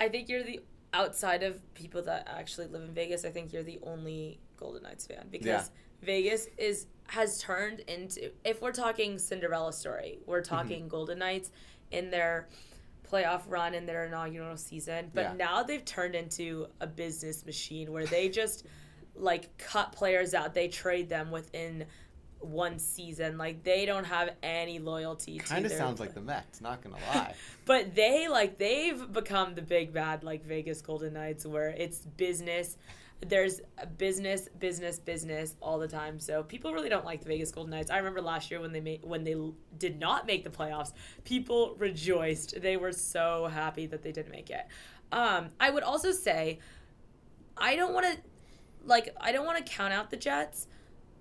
[0.00, 0.60] I think you're the
[0.92, 3.24] outside of people that actually live in Vegas.
[3.24, 5.64] I think you're the only Golden Knights fan because Yeah.
[6.02, 8.30] Vegas is has turned into.
[8.44, 10.54] If we're talking Cinderella story, we're Mm-hmm.
[10.54, 11.50] talking Golden Knights
[11.92, 12.48] in their
[13.12, 15.10] playoff run in their inaugural season.
[15.12, 15.32] But Yeah.
[15.34, 18.64] now they've turned into a business machine where they just
[19.14, 20.54] like cut players out.
[20.54, 21.86] They trade them within
[22.40, 23.38] one season.
[23.38, 25.38] Like they don't have any loyalty.
[25.38, 26.60] to Kind of sounds like the Mets.
[26.60, 27.34] Not to lie.
[27.66, 32.76] but they like they've become the big bad like Vegas Golden Knights where it's business.
[33.26, 33.60] There's
[33.98, 36.18] business, business, business all the time.
[36.18, 37.90] So people really don't like the Vegas Golden Knights.
[37.90, 39.36] I remember last year when they made when they
[39.78, 40.92] did not make the playoffs,
[41.24, 42.60] people rejoiced.
[42.60, 44.66] They were so happy that they didn't make it.
[45.12, 46.58] Um, I would also say,
[47.56, 48.18] I don't want to,
[48.84, 50.66] like, I don't want to count out the Jets,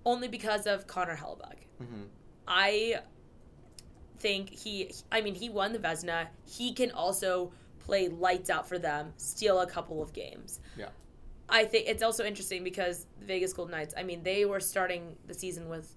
[0.05, 1.67] only because of Connor Hellebuyck.
[1.77, 2.03] hmm
[2.47, 3.01] I
[4.19, 6.27] think he I mean he won the Vezina.
[6.45, 10.59] He can also play lights out for them, steal a couple of games.
[10.77, 10.89] Yeah.
[11.51, 15.15] I think it's also interesting because the Vegas Golden Knights, I mean, they were starting
[15.27, 15.93] the season with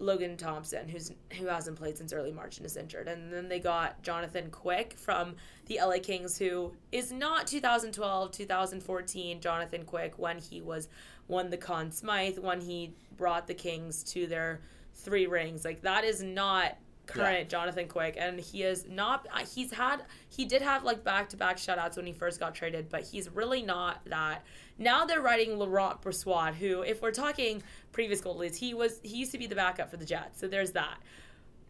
[0.00, 3.60] Logan Thompson, who's who hasn't played since early March and is injured, and then they
[3.60, 10.38] got Jonathan Quick from the LA Kings, who is not 2012, 2014 Jonathan Quick when
[10.38, 10.88] he was
[11.28, 14.60] won the Conn Smythe, when he brought the Kings to their
[14.94, 15.64] three rings.
[15.64, 19.26] Like that is not current Jonathan Quick, and he is not.
[19.34, 22.54] uh, He's had he did have like back to back shutouts when he first got
[22.54, 24.44] traded, but he's really not that.
[24.80, 27.62] Now they're writing Laurent Brossoit, who, if we're talking
[27.92, 30.72] previous goalies, he was he used to be the backup for the Jets, so there's
[30.72, 30.98] that,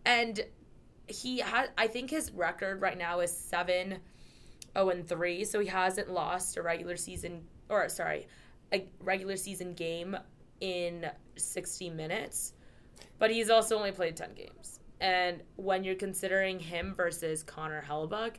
[0.07, 0.41] and
[1.09, 1.71] he had.
[1.77, 3.99] I think his record right now is seven,
[4.75, 8.29] zero and three, so he hasn't lost a regular season or sorry,
[8.73, 10.17] a regular season game
[10.61, 12.53] in sixty minutes,
[13.19, 14.79] but he's also only played ten games.
[15.01, 18.35] And when you're considering him versus Connor Hellebuyck,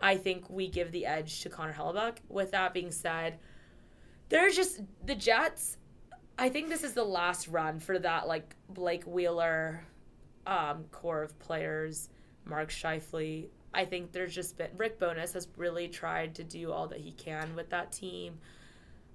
[0.00, 2.18] I think we give the edge to Connor Hellebuyck.
[2.28, 3.38] With that being said,
[4.28, 5.76] there's just the Jets.
[6.38, 9.84] I think this is the last run for that like Blake Wheeler
[10.46, 12.08] um, core of players,
[12.44, 13.48] Mark Scheifele.
[13.74, 17.12] I think there's just been Rick Bowness has really tried to do all that he
[17.12, 18.38] can with that team.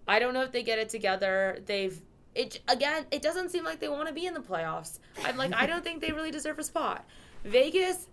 [0.08, 1.60] I don't know if they get it together.
[1.65, 1.99] They've
[2.36, 3.06] it again.
[3.12, 4.99] It doesn't seem like they want to be in the playoffs.
[5.23, 7.06] I'm like I don't think they really deserve a spot.
[7.43, 8.08] Vegas,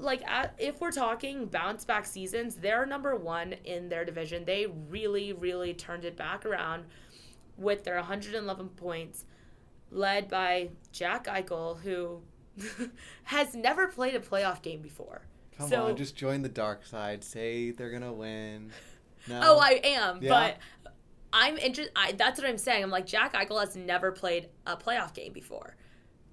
[0.00, 0.22] like
[0.58, 4.44] if we're talking bounce back seasons, they're number one in their division.
[4.44, 6.84] They really, really turned it back around
[7.56, 9.24] with their 111 points,
[9.90, 12.22] led by Jack Eichel, who
[13.24, 15.22] has never played a playoff game before.
[15.58, 17.22] Come So- on, just join the dark side.
[17.22, 18.70] Say they're gonna win.
[19.28, 19.40] No.
[19.42, 20.30] Oh, I am, Yeah.
[20.30, 20.58] but
[21.32, 21.92] I'm interested.
[22.16, 22.82] That's what I'm saying.
[22.82, 25.76] I'm like Jack Eichel has never played a playoff game before,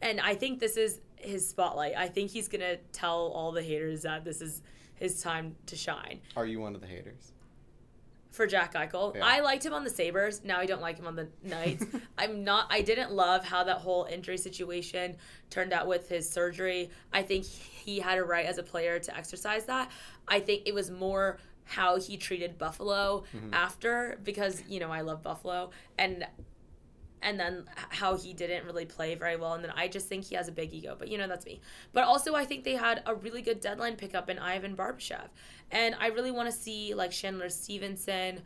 [0.01, 1.93] and I think this is his spotlight.
[1.97, 4.61] I think he's gonna tell all the haters that this is
[4.95, 6.21] his time to shine.
[6.35, 7.33] Are you one of the haters?
[8.31, 9.15] for Jack Eichel.
[9.15, 9.25] Yeah.
[9.25, 10.43] I liked him on the Sabres.
[10.43, 11.83] Now I don't like him on the Knights.
[12.19, 15.15] I'm not I didn't love how that whole injury situation
[15.49, 16.91] turned out with his surgery.
[17.11, 19.89] I think he had a right as a player to exercise that.
[20.27, 23.53] I think it was more how he treated Buffalo Mm-hmm.
[23.55, 26.23] after because, you know, I love Buffalo and
[27.21, 29.53] and then how he didn't really play very well.
[29.53, 31.61] And then I just think he has a big ego, but you know, that's me.
[31.93, 35.27] But also, I think they had a really good deadline pickup in Ivan Barbashev.
[35.71, 38.41] And I really want to see like Chandler Stephenson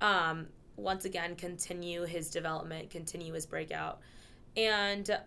[0.00, 4.00] um, once again continue his development, continue his breakout.
[4.56, 5.18] And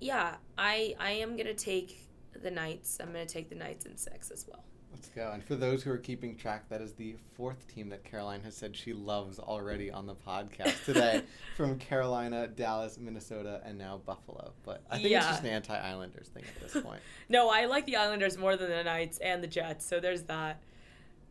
[0.00, 2.98] yeah, I I am gonna take the Knights.
[3.00, 4.64] I'm gonna take the Knights in six as well.
[5.02, 5.32] Let's go.
[5.34, 8.56] And for those who are keeping track, that is the fourth team that Caroline has
[8.56, 11.22] said she loves already on the podcast today
[11.56, 14.52] from Carolina, Dallas, Minnesota, and now Buffalo.
[14.64, 17.00] But I think it's just an anti Islanders thing at this point.
[17.28, 20.62] No, I like the Islanders more than the Knights and the Jets, so there's that.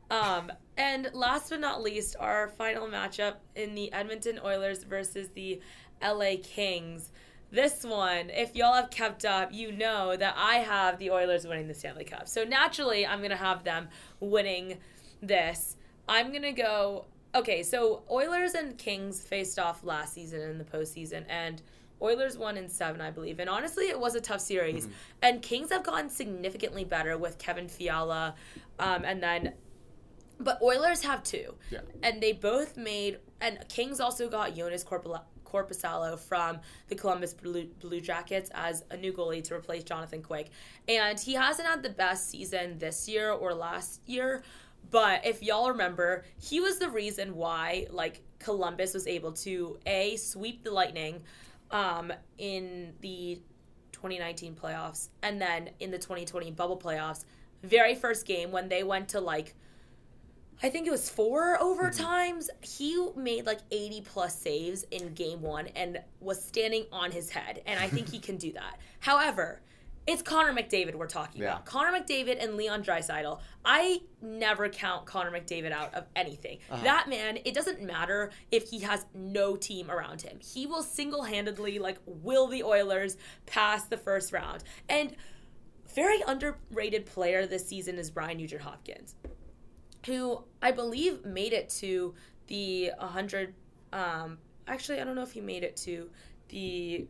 [0.09, 5.61] Um, and last but not least, our final matchup in the Edmonton Oilers versus the
[6.03, 7.13] LA Kings.
[7.51, 11.67] This one, if y'all have kept up, you know that I have the Oilers winning
[11.67, 12.27] the Stanley Cup.
[12.29, 13.89] So naturally, I'm going to have them
[14.21, 14.77] winning
[15.21, 15.75] this.
[16.07, 17.05] I'm going to go.
[17.35, 21.61] Okay, so Oilers and Kings faced off last season in the postseason, and
[22.01, 23.39] Oilers won in seven, I believe.
[23.39, 24.87] And honestly, it was a tough series.
[25.21, 28.35] And Kings have gotten significantly better with Kevin Fiala,
[28.79, 29.53] um, and then,
[30.39, 31.79] but Oilers have two, Yeah.
[32.01, 33.19] and they both made.
[33.39, 38.97] And Kings also got Jonas Corpala- Korpisalo from the Columbus Blue, Blue Jackets as a
[38.97, 40.49] new goalie to replace Jonathan Quick,
[40.87, 44.43] and he hasn't had the best season this year or last year.
[44.89, 50.15] But if y'all remember, he was the reason why like Columbus was able to a
[50.17, 51.21] sweep the Lightning
[51.69, 53.41] um, in the
[53.91, 57.25] 2019 playoffs, and then in the 2020 bubble playoffs,
[57.63, 59.55] very first game when they went to like
[60.63, 61.63] I think it was four mm-hmm.
[61.63, 62.49] overtimes.
[62.61, 67.61] He made like 80 plus saves in game one and was standing on his head.
[67.65, 68.79] And I think he can do that.
[68.99, 69.61] However,
[70.07, 71.53] it's Connor McDavid we're talking Yeah.
[71.53, 71.65] about.
[71.65, 73.39] Connor McDavid and Leon Draisaitl.
[73.63, 76.57] I never count Connor McDavid out of anything.
[76.69, 76.83] Uh-huh.
[76.83, 80.39] That man, it doesn't matter if he has no team around him.
[80.39, 84.63] He will single handedly like will the Oilers pass the first round.
[84.89, 85.15] And
[85.93, 89.15] very underrated player this season is Ryan Nugent Hopkins
[90.05, 92.13] who I believe made it to
[92.47, 93.53] the 100.
[93.93, 94.37] Um,
[94.67, 96.09] actually, I don't know if he made it to
[96.49, 97.07] the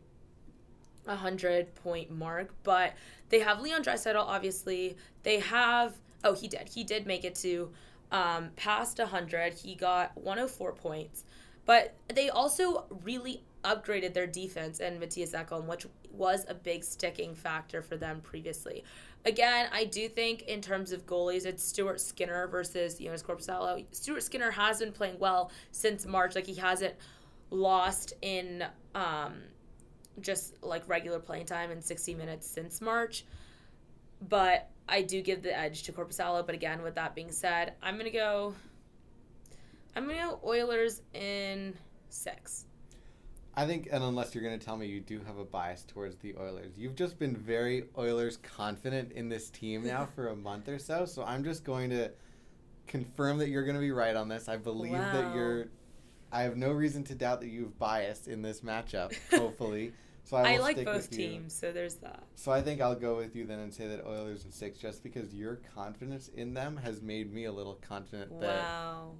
[1.04, 2.94] 100 point mark, but
[3.28, 4.96] they have Leon Draisaitl, obviously.
[5.22, 6.68] They have, oh, he did.
[6.68, 7.70] He did make it to
[8.10, 9.54] um, past 100.
[9.54, 11.24] He got 104 points.
[11.64, 17.34] But they also really upgraded their defense and Mattias Ekholm, which was a big sticking
[17.34, 18.84] factor for them previously.
[19.24, 23.84] Again, I do think in terms of goalies, it's Stuart Skinner versus Jonas Korpisalo.
[23.92, 26.34] Stuart Skinner has been playing well since March.
[26.34, 26.94] Like he hasn't
[27.50, 28.64] lost in
[28.96, 29.34] um,
[30.20, 33.24] just like regular playing time in 60 minutes since March.
[34.28, 36.44] But I do give the edge to Korpisalo.
[36.44, 38.54] But again, with that being said, I'm gonna go.
[39.94, 41.74] I'm gonna go Oilers in
[42.08, 42.66] six.
[43.54, 46.16] I think, and unless you're going to tell me you do have a bias towards
[46.16, 50.68] the Oilers, you've just been very Oilers confident in this team now for a month
[50.68, 51.04] or so.
[51.04, 52.10] So I'm just going to
[52.86, 54.48] confirm that you're going to be right on this.
[54.48, 55.68] I believe that you're.
[56.34, 59.12] I have no reason to doubt that you've biased in this matchup.
[59.34, 59.92] Hopefully,
[60.24, 62.22] so I, I, like both teams, so there's that.
[62.36, 65.02] So I think I'll go with you then and say that Oilers in six, just
[65.02, 68.64] because your confidence in them has made me a little confident that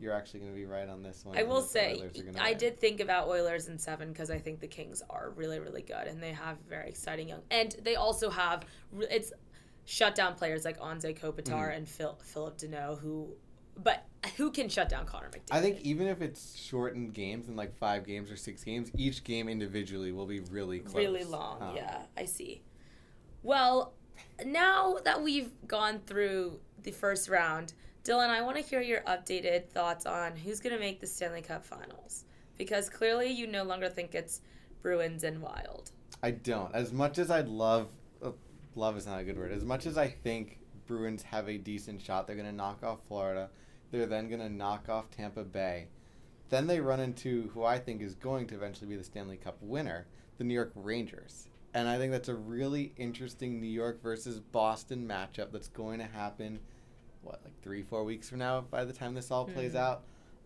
[0.00, 1.36] you're actually going to be right on this one.
[1.36, 2.58] I will say, Oilers are gonna I win.
[2.58, 6.06] did think about Oilers in seven because I think the Kings are really, really good
[6.06, 8.64] and they have very exciting young, and they also have
[9.10, 9.32] it's
[9.84, 11.76] shutdown players like Anze Kopitar Mhm.
[11.78, 13.34] and Phil, Phillip Danault who,
[13.76, 14.04] but
[14.37, 15.50] who can shut down Connor McDavid?
[15.50, 19.24] I think even if it's shortened games in like five games or six games, each
[19.24, 20.94] game individually will be really close.
[20.94, 21.62] really long.
[21.62, 22.62] Um, yeah, I see.
[23.42, 23.94] Well,
[24.44, 29.68] now that we've gone through the first round, Dylan, I want to hear your updated
[29.68, 32.24] thoughts on who's going to make the Stanley Cup Finals
[32.58, 34.40] because clearly you no longer think it's
[34.82, 35.90] Bruins and Wild.
[36.22, 36.74] I don't.
[36.74, 37.88] As much as I'd love,
[38.22, 38.30] uh,
[38.74, 39.52] love is not a good word.
[39.52, 43.00] As much as I think Bruins have a decent shot, they're going to knock off
[43.06, 43.48] Florida.
[43.90, 45.86] They're then going to knock off Tampa Bay.
[46.48, 49.56] Then they run into who I think is going to eventually be the Stanley Cup
[49.60, 50.06] winner,
[50.38, 51.48] the New York Rangers.
[51.74, 56.06] And I think that's a really interesting New York versus Boston matchup that's going to
[56.06, 56.60] happen,
[57.22, 59.76] what, like three, four weeks from now by the time this all plays Mhm.
[59.76, 60.02] out.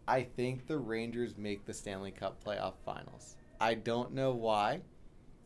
[0.09, 3.37] I think the Rangers make the Stanley Cup playoff finals.
[3.61, 4.83] I don't know why.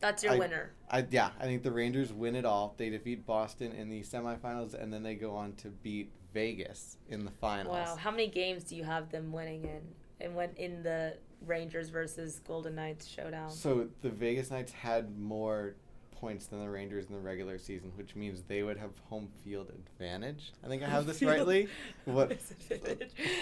[0.01, 0.71] That's your I- winner.
[0.89, 2.75] I yeah, I think the Rangers win it all.
[2.77, 7.23] They defeat Boston in the semifinals, and then they go on to beat Vegas in
[7.23, 7.75] the finals.
[7.75, 9.81] Wow, how many games do you have them winning in?
[10.19, 13.49] And when in the Rangers versus Golden Knights showdown?
[13.51, 15.75] So the Vegas Knights had more
[16.11, 19.71] points than the Rangers in the regular season, which means they would have home field
[19.71, 20.53] advantage.
[20.63, 21.67] I think I have this rightly.
[22.05, 22.37] What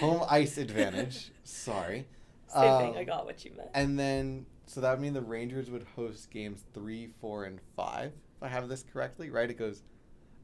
[0.00, 1.30] home ice advantage?
[1.44, 2.06] Sorry.
[2.48, 2.90] Same thing.
[2.90, 3.70] Um, I got what you meant.
[3.74, 8.12] And then So that would mean the Rangers would host games three, four, and five.
[8.36, 9.50] If I have this correctly, right?
[9.50, 9.82] It goes.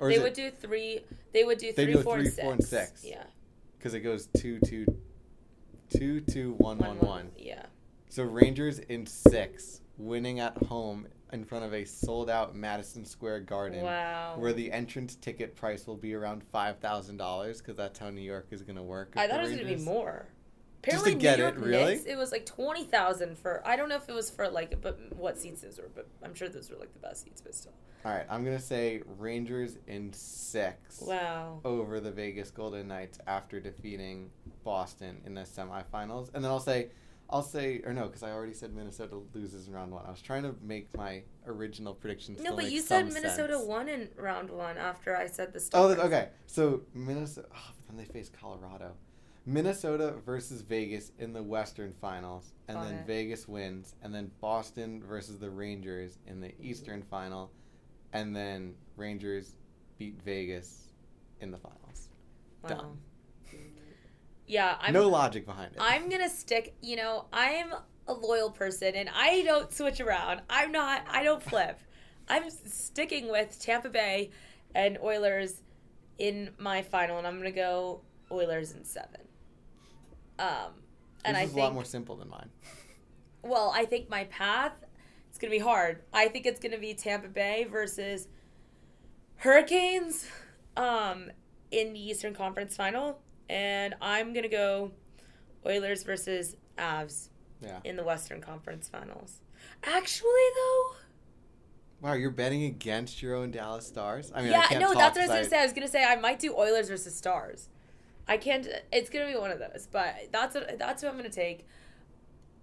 [0.00, 1.02] Or they would it do three.
[1.32, 2.42] They would do three, do four, three, and six.
[2.42, 3.04] four, and six.
[3.04, 3.22] Yeah.
[3.78, 4.84] because it goes two, two,
[5.96, 7.30] two, two, one, one, one.
[7.38, 7.66] Yeah.
[8.08, 13.40] So Rangers in six, winning at home in front of a sold out Madison Square
[13.42, 13.84] Garden.
[13.84, 14.34] Wow.
[14.38, 18.22] Where the entrance ticket price will be around five thousand dollars because that's how New
[18.22, 19.12] York is going to work.
[19.16, 20.26] I thought it was gonna be more.
[20.84, 21.94] Just Apparently, to get New it, York really?
[21.94, 23.60] Knicks, it was like twenty thousand for.
[23.66, 25.90] I don't know if it was for like, but what seats those were.
[25.92, 27.40] But I'm sure those were like the best seats.
[27.40, 27.72] But still,
[28.04, 31.60] All right, I'm gonna say Rangers in six wow.
[31.64, 34.30] over the Vegas Golden Knights after defeating
[34.62, 36.88] Boston in the semifinals, and then I'll say,
[37.28, 40.04] I'll say, or no, because I already said Minnesota loses in round one.
[40.06, 42.36] I was trying to make my original prediction.
[42.40, 43.66] No, but you said Minnesota sense.
[43.66, 45.98] won in round one after I said the start.
[45.98, 46.28] Oh, okay.
[46.46, 48.92] So Minnesota, oh, then they face Colorado.
[49.46, 53.06] Minnesota versus Vegas in the Western Finals, and Got then it.
[53.06, 57.52] Vegas wins, and then Boston versus the Rangers in the Eastern Final,
[58.12, 59.54] and then Rangers
[59.98, 60.88] beat Vegas
[61.40, 62.08] in the finals.
[62.62, 62.68] Wow.
[62.68, 62.98] Done.
[64.48, 64.92] Yeah, I'm.
[64.92, 65.78] no logic behind it.
[65.80, 66.74] I'm gonna stick.
[66.80, 67.72] You know, I'm
[68.08, 70.42] a loyal person, and I don't switch around.
[70.50, 71.04] I'm not.
[71.08, 71.78] I don't flip.
[72.28, 74.30] I'm sticking with Tampa Bay
[74.74, 75.62] and Oilers
[76.18, 79.20] in my final, and I'm gonna go Oilers in seven.
[80.38, 80.48] Um,
[81.24, 82.48] and this I is think a lot more simple than mine.
[83.42, 84.72] well, I think my path
[85.36, 86.02] it's gonna be hard.
[86.14, 88.26] I think it's gonna be Tampa Bay versus
[89.36, 90.26] Hurricanes
[90.78, 91.30] um,
[91.70, 93.20] in the Eastern Conference Final,
[93.50, 94.92] and I'm gonna go
[95.66, 97.28] Oilers versus Avs
[97.60, 97.80] Yeah.
[97.84, 99.42] in the Western Conference Finals.
[99.84, 100.96] Actually, though,
[102.00, 104.30] Wow, you're betting against your own Dallas Stars.
[104.34, 105.58] I mean, I yeah, can't no, that's what I was gonna say.
[105.60, 107.68] I was gonna say I might do Oilers versus Stars.
[108.28, 108.66] I can't.
[108.92, 111.66] It's gonna be one of those, but that's what that's what I'm gonna take.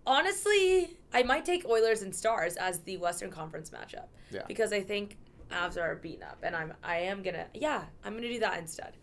[0.06, 4.42] Honestly, I might take Oilers and Stars as the Western Conference matchup Yeah.
[4.48, 5.18] because I think
[5.50, 8.94] Avs are beaten up, and I'm I am gonna yeah I'm gonna do that instead.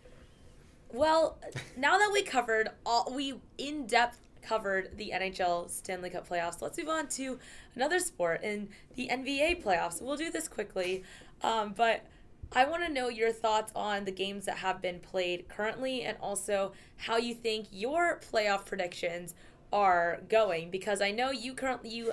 [0.93, 1.39] Well,
[1.77, 6.77] now that we covered all we in depth covered the NHL Stanley Cup playoffs, let's
[6.77, 7.39] move on to
[7.75, 10.01] another sport in the NBA playoffs.
[10.01, 11.03] We'll do this quickly,
[11.41, 12.05] um, but
[12.53, 16.17] I want to know your thoughts on the games that have been played currently, and
[16.19, 19.33] also how you think your playoff predictions
[19.71, 20.69] are going.
[20.69, 22.11] Because I know you currently you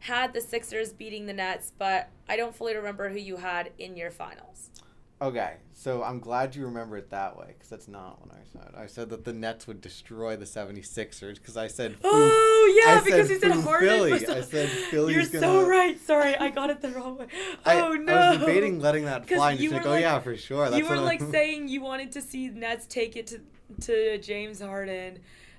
[0.00, 3.96] had the Sixers beating the Nets, but I don't fully remember who you had in
[3.96, 4.67] your finals.
[5.20, 8.74] Okay, so I'm glad you remember it that way because that's not what I said.
[8.76, 11.96] I said that the Nets would destroy the 76ers because I said.
[12.04, 13.78] Oh yeah, I because said you said.
[13.80, 14.12] Philly.
[14.12, 15.98] was- I said Philly's You're gonna- so right.
[16.00, 17.26] Sorry, I got it the wrong way.
[17.64, 18.14] I, oh no.
[18.14, 20.70] I was debating letting that fly and just like, were oh yeah, for sure.
[20.70, 23.40] That's you were like saying you wanted to see Nets take it to
[23.82, 25.18] to James Harden.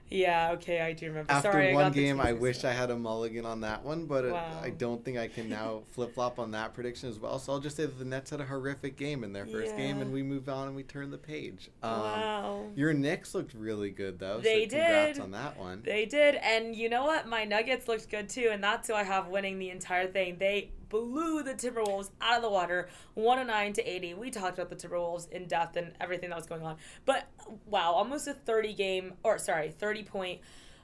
[0.09, 1.31] Yeah, okay, I do remember.
[1.31, 2.63] After Sorry, I one the game, I wish.
[2.63, 4.59] I had a mulligan on that one, but it- Wow.
[4.61, 7.37] I don't think I can now flip flop on that prediction as well.
[7.39, 10.01] So I'll just say that the Nets had a horrific game in their first game,
[10.01, 11.69] and we moved on and we turned the page.
[11.83, 12.65] Um, wow.
[12.75, 14.39] Your Knicks looked really good though.
[14.39, 15.23] They so congrats did.
[15.23, 15.81] on that one.
[15.85, 17.27] They did, and you know what?
[17.27, 20.37] My Nuggets looked good too, and that's who I have winning the entire thing.
[20.39, 24.15] They blew the Timberwolves out of the water, 109 to 80.
[24.15, 26.77] We talked about the Timberwolves in depth and everything that was going on.
[27.05, 27.27] But
[27.65, 30.41] wow, almost a 30 game, or sorry, 30 point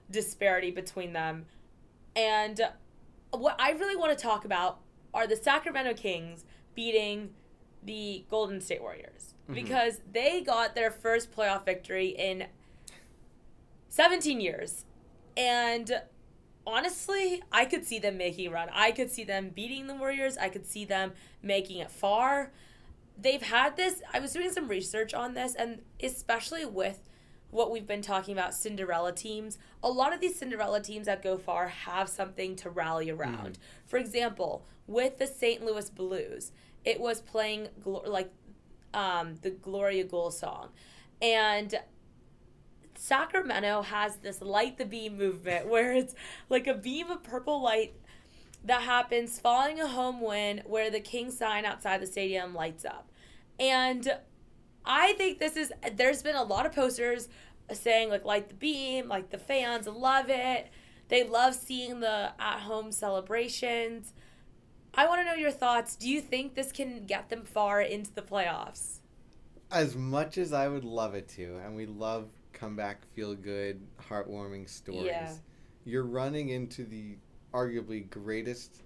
[0.10, 1.46] disparity between them.
[2.16, 2.62] And
[3.32, 4.80] what I really want to talk about
[5.14, 6.46] are the Sacramento Kings
[6.76, 7.32] beating
[7.84, 9.54] the Golden State Warriors Mhm.
[9.56, 12.48] because they got their first playoff victory in
[13.90, 14.86] 17 years.
[15.38, 16.02] And
[16.66, 18.70] honestly, I could see them making a run.
[18.74, 20.38] I could see them beating the Warriors.
[20.38, 22.52] I could see them making it far.
[23.18, 27.10] They've had this, I was doing some research on this, and especially with
[27.50, 31.38] what we've been talking about Cinderella teams, a lot of these Cinderella teams that go
[31.38, 33.58] far have something to rally around.
[33.86, 35.64] For example, with the St.
[35.64, 36.52] Louis Blues,
[36.84, 38.32] it was playing like
[38.94, 40.70] um, the Gloria Goal song.
[41.22, 41.80] And
[42.98, 46.16] Sacramento has this light the beam movement where it's
[46.50, 47.94] like a beam of purple light
[48.64, 53.12] that happens following a home win where the king sign outside the stadium lights up.
[53.60, 54.18] And
[54.84, 57.30] I think this is there's been a lot of posters
[57.72, 60.70] saying like light the beam, like the fans love it.
[61.08, 64.14] They love seeing the at home celebrations.
[64.96, 65.96] I want to know your thoughts.
[65.96, 69.00] Do you think this can get them far into the playoffs?
[69.72, 72.30] As much as I would love it to, and we love
[72.60, 73.80] comeback, feel good,
[74.10, 75.34] heartwarming stories, Yeah.
[75.86, 77.18] you're running into the
[77.54, 78.82] arguably greatest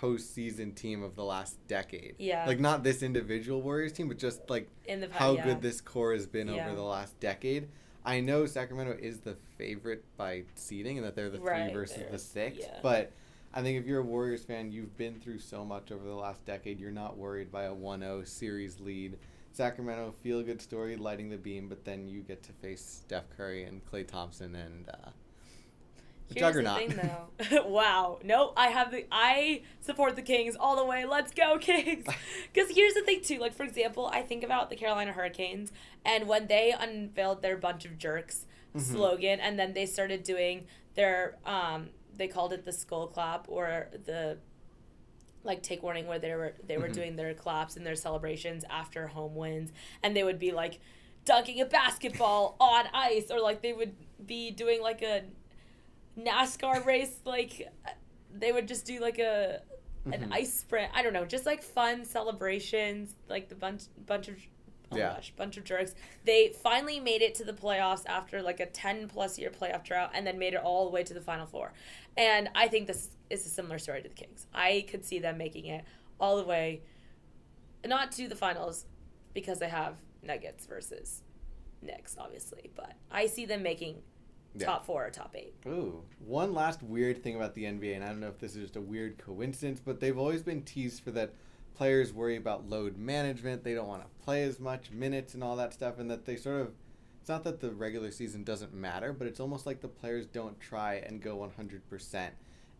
[0.00, 2.14] postseason team of the last decade.
[2.18, 2.46] Yeah.
[2.46, 5.44] Like not this individual Warriors team, but just like the how yeah.
[5.44, 6.66] good this core has been Yeah.
[6.66, 7.68] over the last decade.
[8.04, 12.02] I know Sacramento is the favorite by seeding and that they're the Right, three versus
[12.10, 12.78] the six, yeah.
[12.82, 13.12] but
[13.54, 16.44] I think if you're a Warriors fan, you've been through so much over the last
[16.46, 16.80] decade.
[16.80, 19.18] You're not worried by a 1-0 series lead.
[19.52, 23.64] Sacramento, feel good story, lighting the beam, but then you get to face Steph Curry
[23.64, 25.10] and Klay Thompson and uh,
[26.34, 26.88] Here's juggernaut.
[26.88, 27.10] the thing,
[27.50, 27.64] though.
[27.68, 28.18] wow.
[28.24, 29.04] No, I have the.
[29.12, 31.04] I support the Kings all the way.
[31.04, 32.06] Let's go, Kings.
[32.52, 33.38] Because here's the thing, too.
[33.38, 35.72] Like, for example, I think about the Carolina Hurricanes,
[36.04, 38.80] and when they unveiled their bunch of jerks Mhm.
[38.80, 41.36] slogan, and then they started doing their.
[41.44, 44.38] um They called it the skull clap or the.
[45.44, 46.92] Like take warning, where they were they were Mhm.
[46.94, 49.72] doing their claps and their celebrations after home wins,
[50.02, 50.78] and they would be like
[51.24, 53.94] dunking a basketball on ice, or like they would
[54.26, 55.24] be doing like a
[56.18, 57.68] NASCAR race, like
[58.32, 59.62] they would just do like a
[60.06, 60.32] an Mhm.
[60.32, 60.90] ice sprint.
[60.94, 64.36] I don't know, just like fun celebrations, like the bunch bunch of
[64.92, 65.14] oh Yeah.
[65.14, 65.94] gosh, bunch of jerks.
[66.24, 70.10] They finally made it to the playoffs after like a ten plus year playoff drought,
[70.14, 71.72] and then made it all the way to the final four.
[72.16, 74.46] And I think this is a similar story to the Kings.
[74.54, 75.84] I could see them making it
[76.20, 76.82] all the way,
[77.86, 78.86] not to the finals,
[79.34, 81.22] because they have Nuggets versus
[81.80, 84.02] Knicks, obviously, but I see them making
[84.54, 84.66] Yeah.
[84.66, 85.54] top four or top eight.
[85.66, 88.62] Ooh, one last weird thing about the NBA, and I don't know if this is
[88.62, 91.32] just a weird coincidence, but they've always been teased for that
[91.74, 93.64] players worry about load management.
[93.64, 96.36] They don't want to play as much minutes and all that stuff, and that they
[96.36, 96.72] sort of.
[97.20, 100.58] It's not that the regular season doesn't matter, but it's almost like the players don't
[100.58, 102.30] try and go 100%.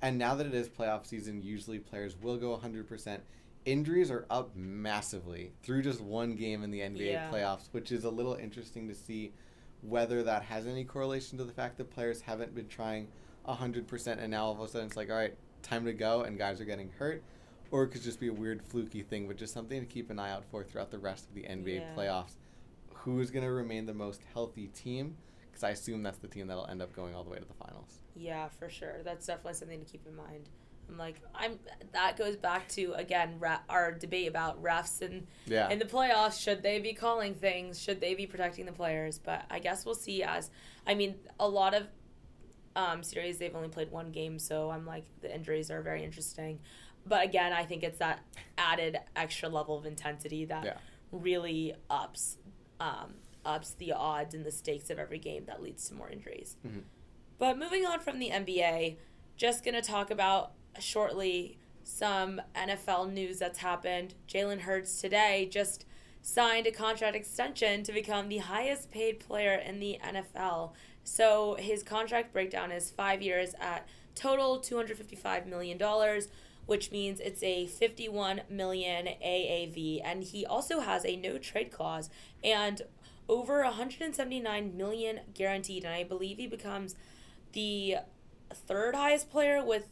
[0.02, 3.20] And now that it is playoff season, usually players will go 100%.
[3.66, 7.30] Injuries are up massively through just one game in the NBA Yeah.
[7.30, 9.32] playoffs, which is a little interesting to see
[9.80, 13.06] whether that has any correlation to the fact that players haven't been trying
[13.46, 16.36] 100% and now all of a sudden it's like, all right, time to go and
[16.36, 17.22] guys are getting hurt.
[17.72, 20.18] Or it could just be a weird fluky thing, but just something to keep an
[20.20, 21.94] eye out for throughout the rest of the NBA Yeah.
[21.96, 22.36] playoffs.
[22.94, 25.16] Who is going to remain the most healthy team?
[25.50, 27.54] Because I assume that's the team that'll end up going all the way to the
[27.54, 27.98] finals.
[28.14, 29.02] Yeah, for sure.
[29.02, 30.48] That's definitely something to keep in mind.
[30.88, 31.58] I'm like, I'm.
[31.92, 35.70] That goes back to again ra- our debate about refs and Yeah.
[35.70, 36.38] in the playoffs.
[36.40, 37.80] Should they be calling things?
[37.80, 39.18] Should they be protecting the players?
[39.18, 40.22] But I guess we'll see.
[40.22, 40.50] As
[40.86, 41.86] I mean, a lot of
[42.76, 46.58] um, series they've only played one game, so I'm like the injuries are very interesting.
[47.06, 48.20] But again, I think it's that
[48.58, 50.78] added extra level of intensity that Yeah.
[51.10, 52.38] really ups
[52.80, 56.56] um, ups the odds and the stakes of every game that leads to more injuries.
[56.66, 56.82] Mhm.
[57.38, 58.98] But moving on from the NBA,
[59.36, 64.14] just gonna talk about shortly some NFL news that's happened.
[64.28, 65.84] Jalen Hurts today just
[66.22, 70.72] signed a contract extension to become the highest paid player in the NFL.
[71.04, 75.78] So his contract breakdown is five years at total $255 million,
[76.66, 80.00] which means it's a 51 million AAV.
[80.04, 82.10] And he also has a no trade clause
[82.42, 82.82] and
[83.28, 85.84] over 179 million guaranteed.
[85.84, 86.94] And I believe he becomes
[87.52, 87.96] the
[88.52, 89.88] third highest player with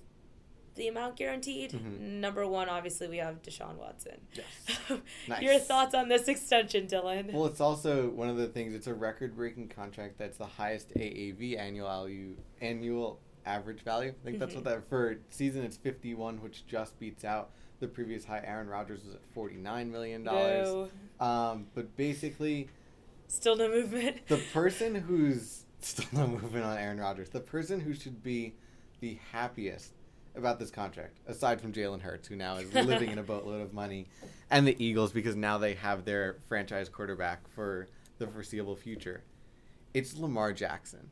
[0.77, 1.73] the amount guaranteed.
[1.73, 2.01] Mhm.
[2.21, 4.21] Number one, obviously, we have Deshaun Watson.
[4.33, 5.01] Yes.
[5.29, 5.43] nice.
[5.43, 7.33] Your thoughts on this extension, Dylan?
[7.33, 8.73] Well, it's also one of the things.
[8.75, 10.17] It's a record-breaking contract.
[10.17, 14.11] That's the highest AAV annual value, annual average value.
[14.11, 15.63] I think that's what that for season.
[15.65, 18.43] It's fifty-one, which just beats out the previous high.
[18.45, 20.69] Aaron Rodgers was at forty-nine million dollars.
[21.21, 22.69] no, Um, but basically,
[23.29, 24.27] still no movement.
[24.29, 28.55] the person who's still no movement on Aaron Rodgers, the person who should be
[29.01, 29.93] the happiest
[30.37, 33.73] about this contract, aside from Jalen Hurts, who now is living in a boatload of
[33.73, 34.07] money,
[34.51, 37.89] and the Eagles because now they have their franchise quarterback for
[38.19, 39.23] the foreseeable future.
[39.95, 41.11] It's Lamar Jackson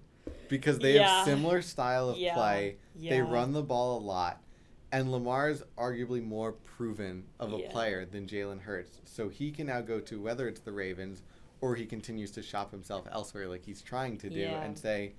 [0.49, 1.09] because they Yeah.
[1.19, 2.35] have similar style of Yeah.
[2.35, 2.77] play.
[2.97, 4.43] They run the ball a lot.
[4.91, 7.71] And Lamar is arguably more proven of a Yeah.
[7.71, 9.01] player than Jalen Hurts.
[9.05, 11.23] So he can now go to whether it's the Ravens
[11.61, 14.63] or he continues to shop himself elsewhere like he's trying to do Yeah.
[14.63, 15.15] and say,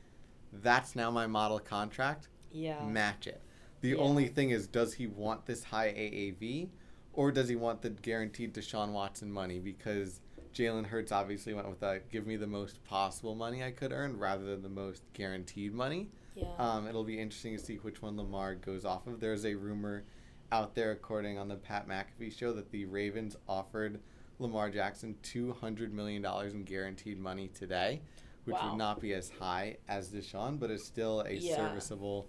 [0.52, 2.84] that's now my model contract, Yeah.
[2.84, 3.42] match it.
[3.82, 3.98] The Yeah.
[3.98, 6.70] only thing is, does he want this high AAV
[7.14, 9.60] or does he want the guaranteed Deshaun Watson money?
[9.60, 10.22] Because
[10.60, 14.18] Jalen Hurts obviously went with that give me the most possible money I could earn
[14.18, 16.10] rather than the most guaranteed money.
[16.36, 16.48] Yeah.
[16.58, 19.22] Um, it'll be interesting to see which one Lamar goes off of.
[19.22, 20.04] There's a rumor
[20.52, 24.00] out there, according on the Pat McAfee show, that the Ravens offered
[24.40, 28.02] Lamar Jackson two hundred million dollars in guaranteed money today,
[28.44, 28.72] which Wow.
[28.72, 31.56] would not be as high as Deshaun, but is still a Yeah.
[31.56, 32.28] serviceable,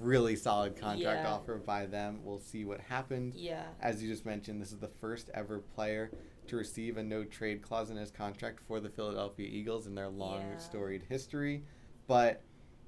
[0.00, 1.32] really solid contract Yeah.
[1.32, 2.20] offer by them.
[2.24, 3.36] We'll see what happens.
[3.36, 3.66] yeah.
[3.80, 6.10] As you just mentioned, this is the first ever player
[6.50, 10.08] to receive a no trade clause in his contract for the Philadelphia Eagles in their
[10.08, 10.58] long Yeah.
[10.58, 11.64] storied history.
[12.06, 12.42] But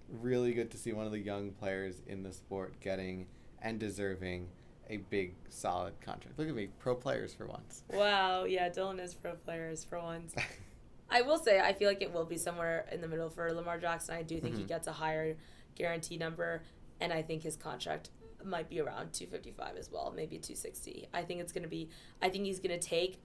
[0.09, 3.29] really good to see one of the young players in the sport getting
[3.63, 4.49] and deserving
[4.91, 6.39] a big solid contract.
[6.39, 7.85] Look at me, pro players for once.
[7.89, 8.45] Wow.
[8.45, 8.69] Yeah.
[8.69, 10.35] Dylan is pro players for once.
[11.09, 13.79] I will say I feel like it will be somewhere in the middle for Lamar
[13.79, 14.15] Jackson.
[14.17, 14.69] I do think he Mhm.
[14.69, 15.37] gets a higher
[15.77, 16.63] guarantee number,
[17.01, 18.11] and I think his contract
[18.45, 21.09] might be around 255 as well, maybe 260.
[21.15, 21.89] I think it's going to be
[22.21, 23.21] I think he's going to take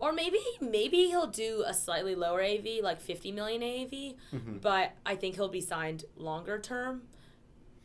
[0.00, 4.60] or maybe maybe he'll do a slightly lower AV, like 50 million AV, Mhm.
[4.60, 7.02] but I think he'll be signed longer term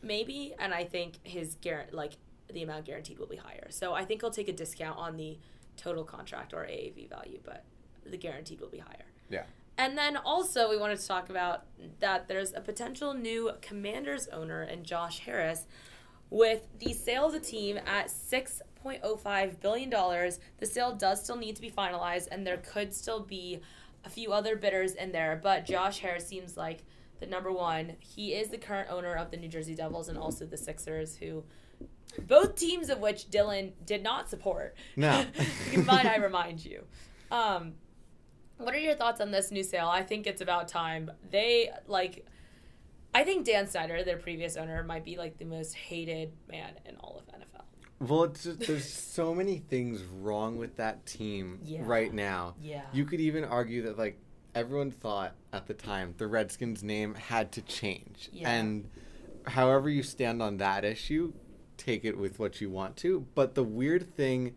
[0.02, 2.12] maybe and I think his guar- like
[2.52, 3.66] the amount guaranteed will be higher.
[3.70, 5.38] So I think he'll take a discount on the
[5.76, 7.64] total contract or AAV value, but
[8.04, 9.06] the guaranteed will be higher.
[9.28, 9.44] Yeah.
[9.78, 11.64] And then also, we wanted to talk about
[11.98, 15.66] that there's a potential new Commanders owner in Josh Harris.
[16.30, 18.10] With the sale of the team at
[18.86, 23.60] $6.05 billion, the sale does still need to be finalized, and there could still be
[24.04, 25.38] a few other bidders in there.
[25.42, 26.84] But Josh Harris seems like
[27.20, 27.96] the number one.
[28.00, 31.44] He is the current owner of the New Jersey Devils and also the Sixers, who
[32.22, 34.76] both teams of which Dylan did not support.
[34.96, 35.24] No.
[35.84, 36.84] Might I remind you?
[37.30, 37.74] Um,
[38.58, 39.88] what are your thoughts on this new sale?
[39.88, 41.10] I think it's about time.
[41.30, 42.26] They like.
[43.14, 46.96] I think Dan Snyder, their previous owner, might be like the most hated man in
[46.96, 47.64] all of NFL.
[47.98, 51.80] Well, it's just, there's so many things wrong with that team Yeah.
[51.84, 52.54] right now.
[52.60, 52.82] Yeah.
[52.92, 54.18] You could even argue that like
[54.54, 58.28] everyone thought at the time the Redskins name had to change.
[58.32, 58.50] Yeah.
[58.50, 58.88] And
[59.46, 61.32] however you stand on that issue,
[61.78, 63.26] take it with what you want to.
[63.34, 64.54] But the weird thing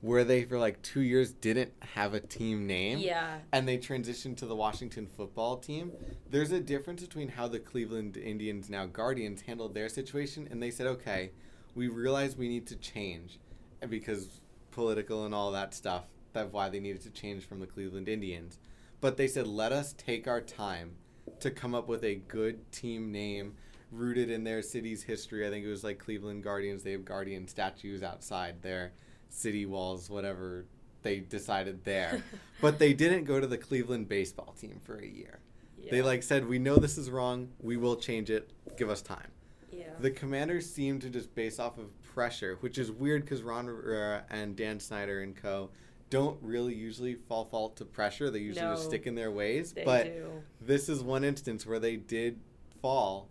[0.00, 3.38] where they for like 2 years didn't have a team name Yeah.
[3.50, 5.90] and they transitioned to the Washington football team,
[6.30, 10.46] there's a difference between how the Cleveland Indians, now Guardians, handled their situation.
[10.50, 11.30] And they said, okay,
[11.76, 13.38] we realize we need to change
[13.80, 14.40] and because
[14.72, 16.04] political and all that stuff.
[16.32, 18.58] That's why they needed to change from the Cleveland Indians.
[19.00, 20.96] But they said, let us take our time
[21.40, 23.54] to come up with a good team name
[23.92, 25.46] rooted in their city's history.
[25.46, 26.82] I think it was like Cleveland Guardians.
[26.82, 28.92] They have Guardian statues outside their
[29.28, 30.66] city walls, whatever
[31.02, 32.22] they decided there.
[32.60, 35.40] but they didn't go to the Cleveland baseball team for a year.
[35.88, 37.50] They like said, "We know this is wrong.
[37.60, 38.50] We will change it.
[38.76, 39.30] Give us time."
[39.76, 39.84] Yeah.
[39.98, 44.24] The Commanders seem to just base off of pressure, which is weird because Ron Rivera
[44.30, 45.70] and Dan Snyder and co.
[46.08, 48.30] don't really usually fall fault to pressure.
[48.30, 49.72] They usually just stick in their ways.
[49.72, 50.42] they but do.
[50.60, 52.38] this is one instance where they did
[52.80, 53.28] fall.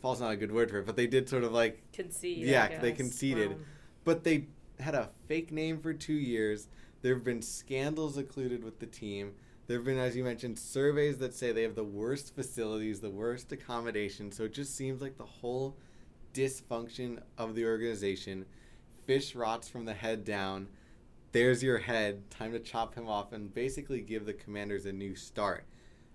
[0.00, 2.46] Fall's not a good word for it, but they did sort of like Concede.
[2.46, 3.52] Yeah, they conceded.
[3.52, 3.64] Um,
[4.04, 4.46] but they
[4.78, 6.68] had a fake name for two years.
[7.02, 9.34] There have been scandals occluded with the team.
[9.66, 13.10] There have been, as you mentioned, surveys that say they have the worst facilities, the
[13.10, 14.30] worst accommodation.
[14.30, 15.76] So it just seems like the whole
[16.32, 18.46] dysfunction of the organization.
[19.06, 20.68] Fish rots from the head down.
[21.32, 22.30] There's your head.
[22.30, 25.64] Time to chop him off and basically give the commanders a new start.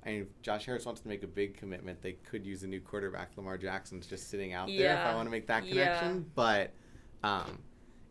[0.06, 2.68] I mean, if Josh Harris wants to make a big commitment, they could use a
[2.68, 3.32] new quarterback.
[3.38, 5.70] Lamar Jackson's just sitting out there if I want to make that Yeah.
[6.00, 6.32] connection.
[6.34, 6.74] But
[7.24, 7.60] um,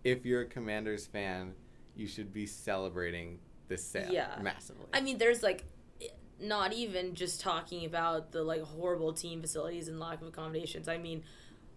[0.04, 1.54] if you're a Commanders fan,
[1.96, 3.38] you should be celebrating
[3.70, 4.36] this sale Yeah.
[4.42, 4.84] massively.
[4.92, 5.64] I mean, there's like
[6.38, 10.88] not even just talking about the like horrible team facilities and lack of accommodations.
[10.88, 11.22] I mean,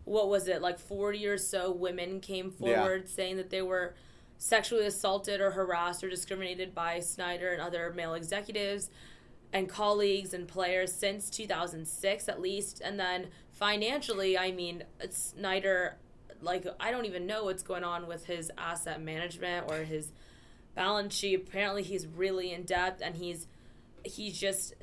[0.04, 2.76] what was it like 40 or so women came Yeah.
[2.80, 3.96] forward saying that they were
[4.38, 8.89] sexually assaulted or harassed or discriminated by Snyder and other male executives
[9.54, 15.98] and colleagues and players since 2006 at least and then financially I mean Snyder
[16.41, 20.12] like I don't even know what's going on with his asset management or his
[20.76, 23.48] balance sheet apparently he's really in depth and he's
[24.04, 24.74] he's just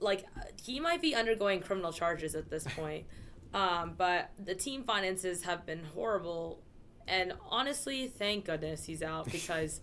[0.00, 0.24] like
[0.62, 3.06] he might be undergoing criminal charges at this point.
[3.52, 6.60] Um, but the team finances have been horrible.
[7.08, 9.80] And honestly thank goodness he's out because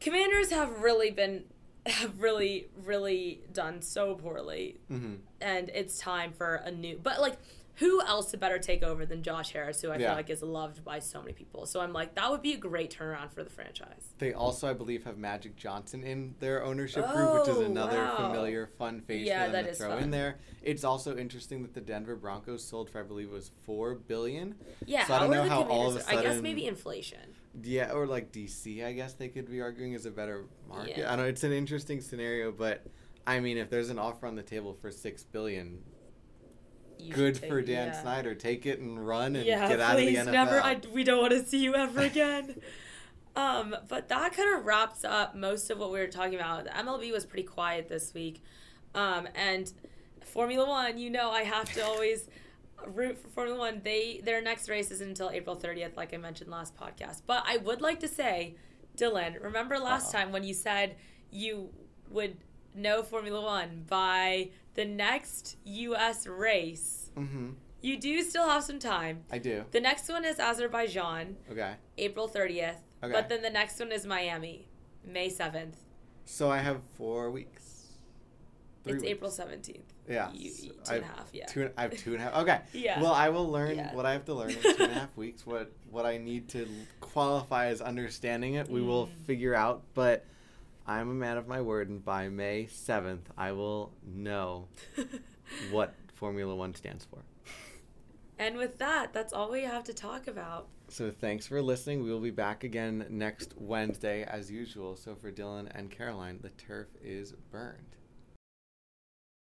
[0.00, 1.44] commanders have really been
[1.86, 4.80] have really really done so poorly.
[4.88, 7.36] Hmm and it's time for a new but like
[7.82, 10.08] who else to better take over than Josh Harris, who I Yeah.
[10.08, 11.66] feel like is loved by so many people.
[11.66, 14.14] So I'm like, that would be a great turnaround for the franchise.
[14.18, 18.04] They also, I believe, have Magic Johnson in their ownership group, which is Oh, another
[18.04, 18.16] wow.
[18.16, 20.02] familiar, fun face Yeah, for them that to throw fun.
[20.04, 20.38] in there.
[20.62, 24.54] It's also interesting that the Denver Broncos sold for, I believe, it was four billion.
[24.86, 27.34] Yeah, So I don't know how all of a I guess maybe inflation.
[27.64, 30.98] Yeah, or like DC, I guess they could be arguing is a better market.
[30.98, 31.12] Yeah.
[31.12, 32.86] I know it's an interesting scenario, but
[33.26, 35.82] I mean, if there's an offer on the table for six billion,
[37.10, 38.02] good should for take- Dan yeah.
[38.02, 38.34] Snyder.
[38.34, 40.32] Take it and run and yeah, get out of the please, NFL.
[40.32, 40.60] never.
[40.60, 42.56] I, we don't want to see you ever again.
[43.36, 46.64] um, but that kind of wraps up most of what we were talking about.
[46.64, 48.42] The MLB was pretty quiet this week,
[48.94, 49.72] um, and
[50.24, 50.98] Formula One.
[50.98, 52.28] You know, I have to always
[52.86, 53.80] root for Formula One.
[53.82, 57.22] They their next race isn't until April thirtieth, like I mentioned last podcast.
[57.26, 58.56] But I would like to say,
[58.96, 60.20] Dylan, remember last Uh-oh.
[60.22, 60.96] time when you said
[61.30, 61.70] you
[62.10, 62.36] would
[62.74, 66.26] know Formula One by the next U.S.
[66.26, 67.10] race?
[67.16, 67.50] hmm
[67.80, 69.24] You do still have some time.
[69.30, 69.64] I do.
[69.70, 71.74] The next one is Azerbaijan, Okay.
[71.98, 72.76] April 30th.
[73.02, 73.12] Okay.
[73.12, 74.68] But then the next one is Miami,
[75.04, 75.74] May 7th.
[76.24, 77.88] So I have four weeks.
[78.84, 79.12] Three it's weeks.
[79.12, 79.80] April 17th.
[80.08, 81.46] Yeah, You, so you- two I and a half, yeah.
[81.46, 82.34] Two, and- I have two and a half.
[82.42, 82.60] Okay.
[82.72, 83.00] Yeah.
[83.00, 83.94] Well, I will learn Yeah.
[83.94, 85.44] what I have to learn in two and a half weeks.
[85.46, 86.66] What what I need to
[87.00, 89.26] qualify as understanding it, we will Mm.
[89.26, 89.82] figure out.
[89.94, 90.24] But
[90.86, 94.68] I'm a man of my word, and by May seventh, I will know
[95.70, 97.18] what Formula One stands for.
[98.38, 100.66] And with that, that's all we have to talk about.
[100.88, 102.02] So thanks for listening.
[102.02, 104.96] We will be back again next Wednesday as usual.
[104.96, 107.96] So for Dylan and Caroline, the turf is burned.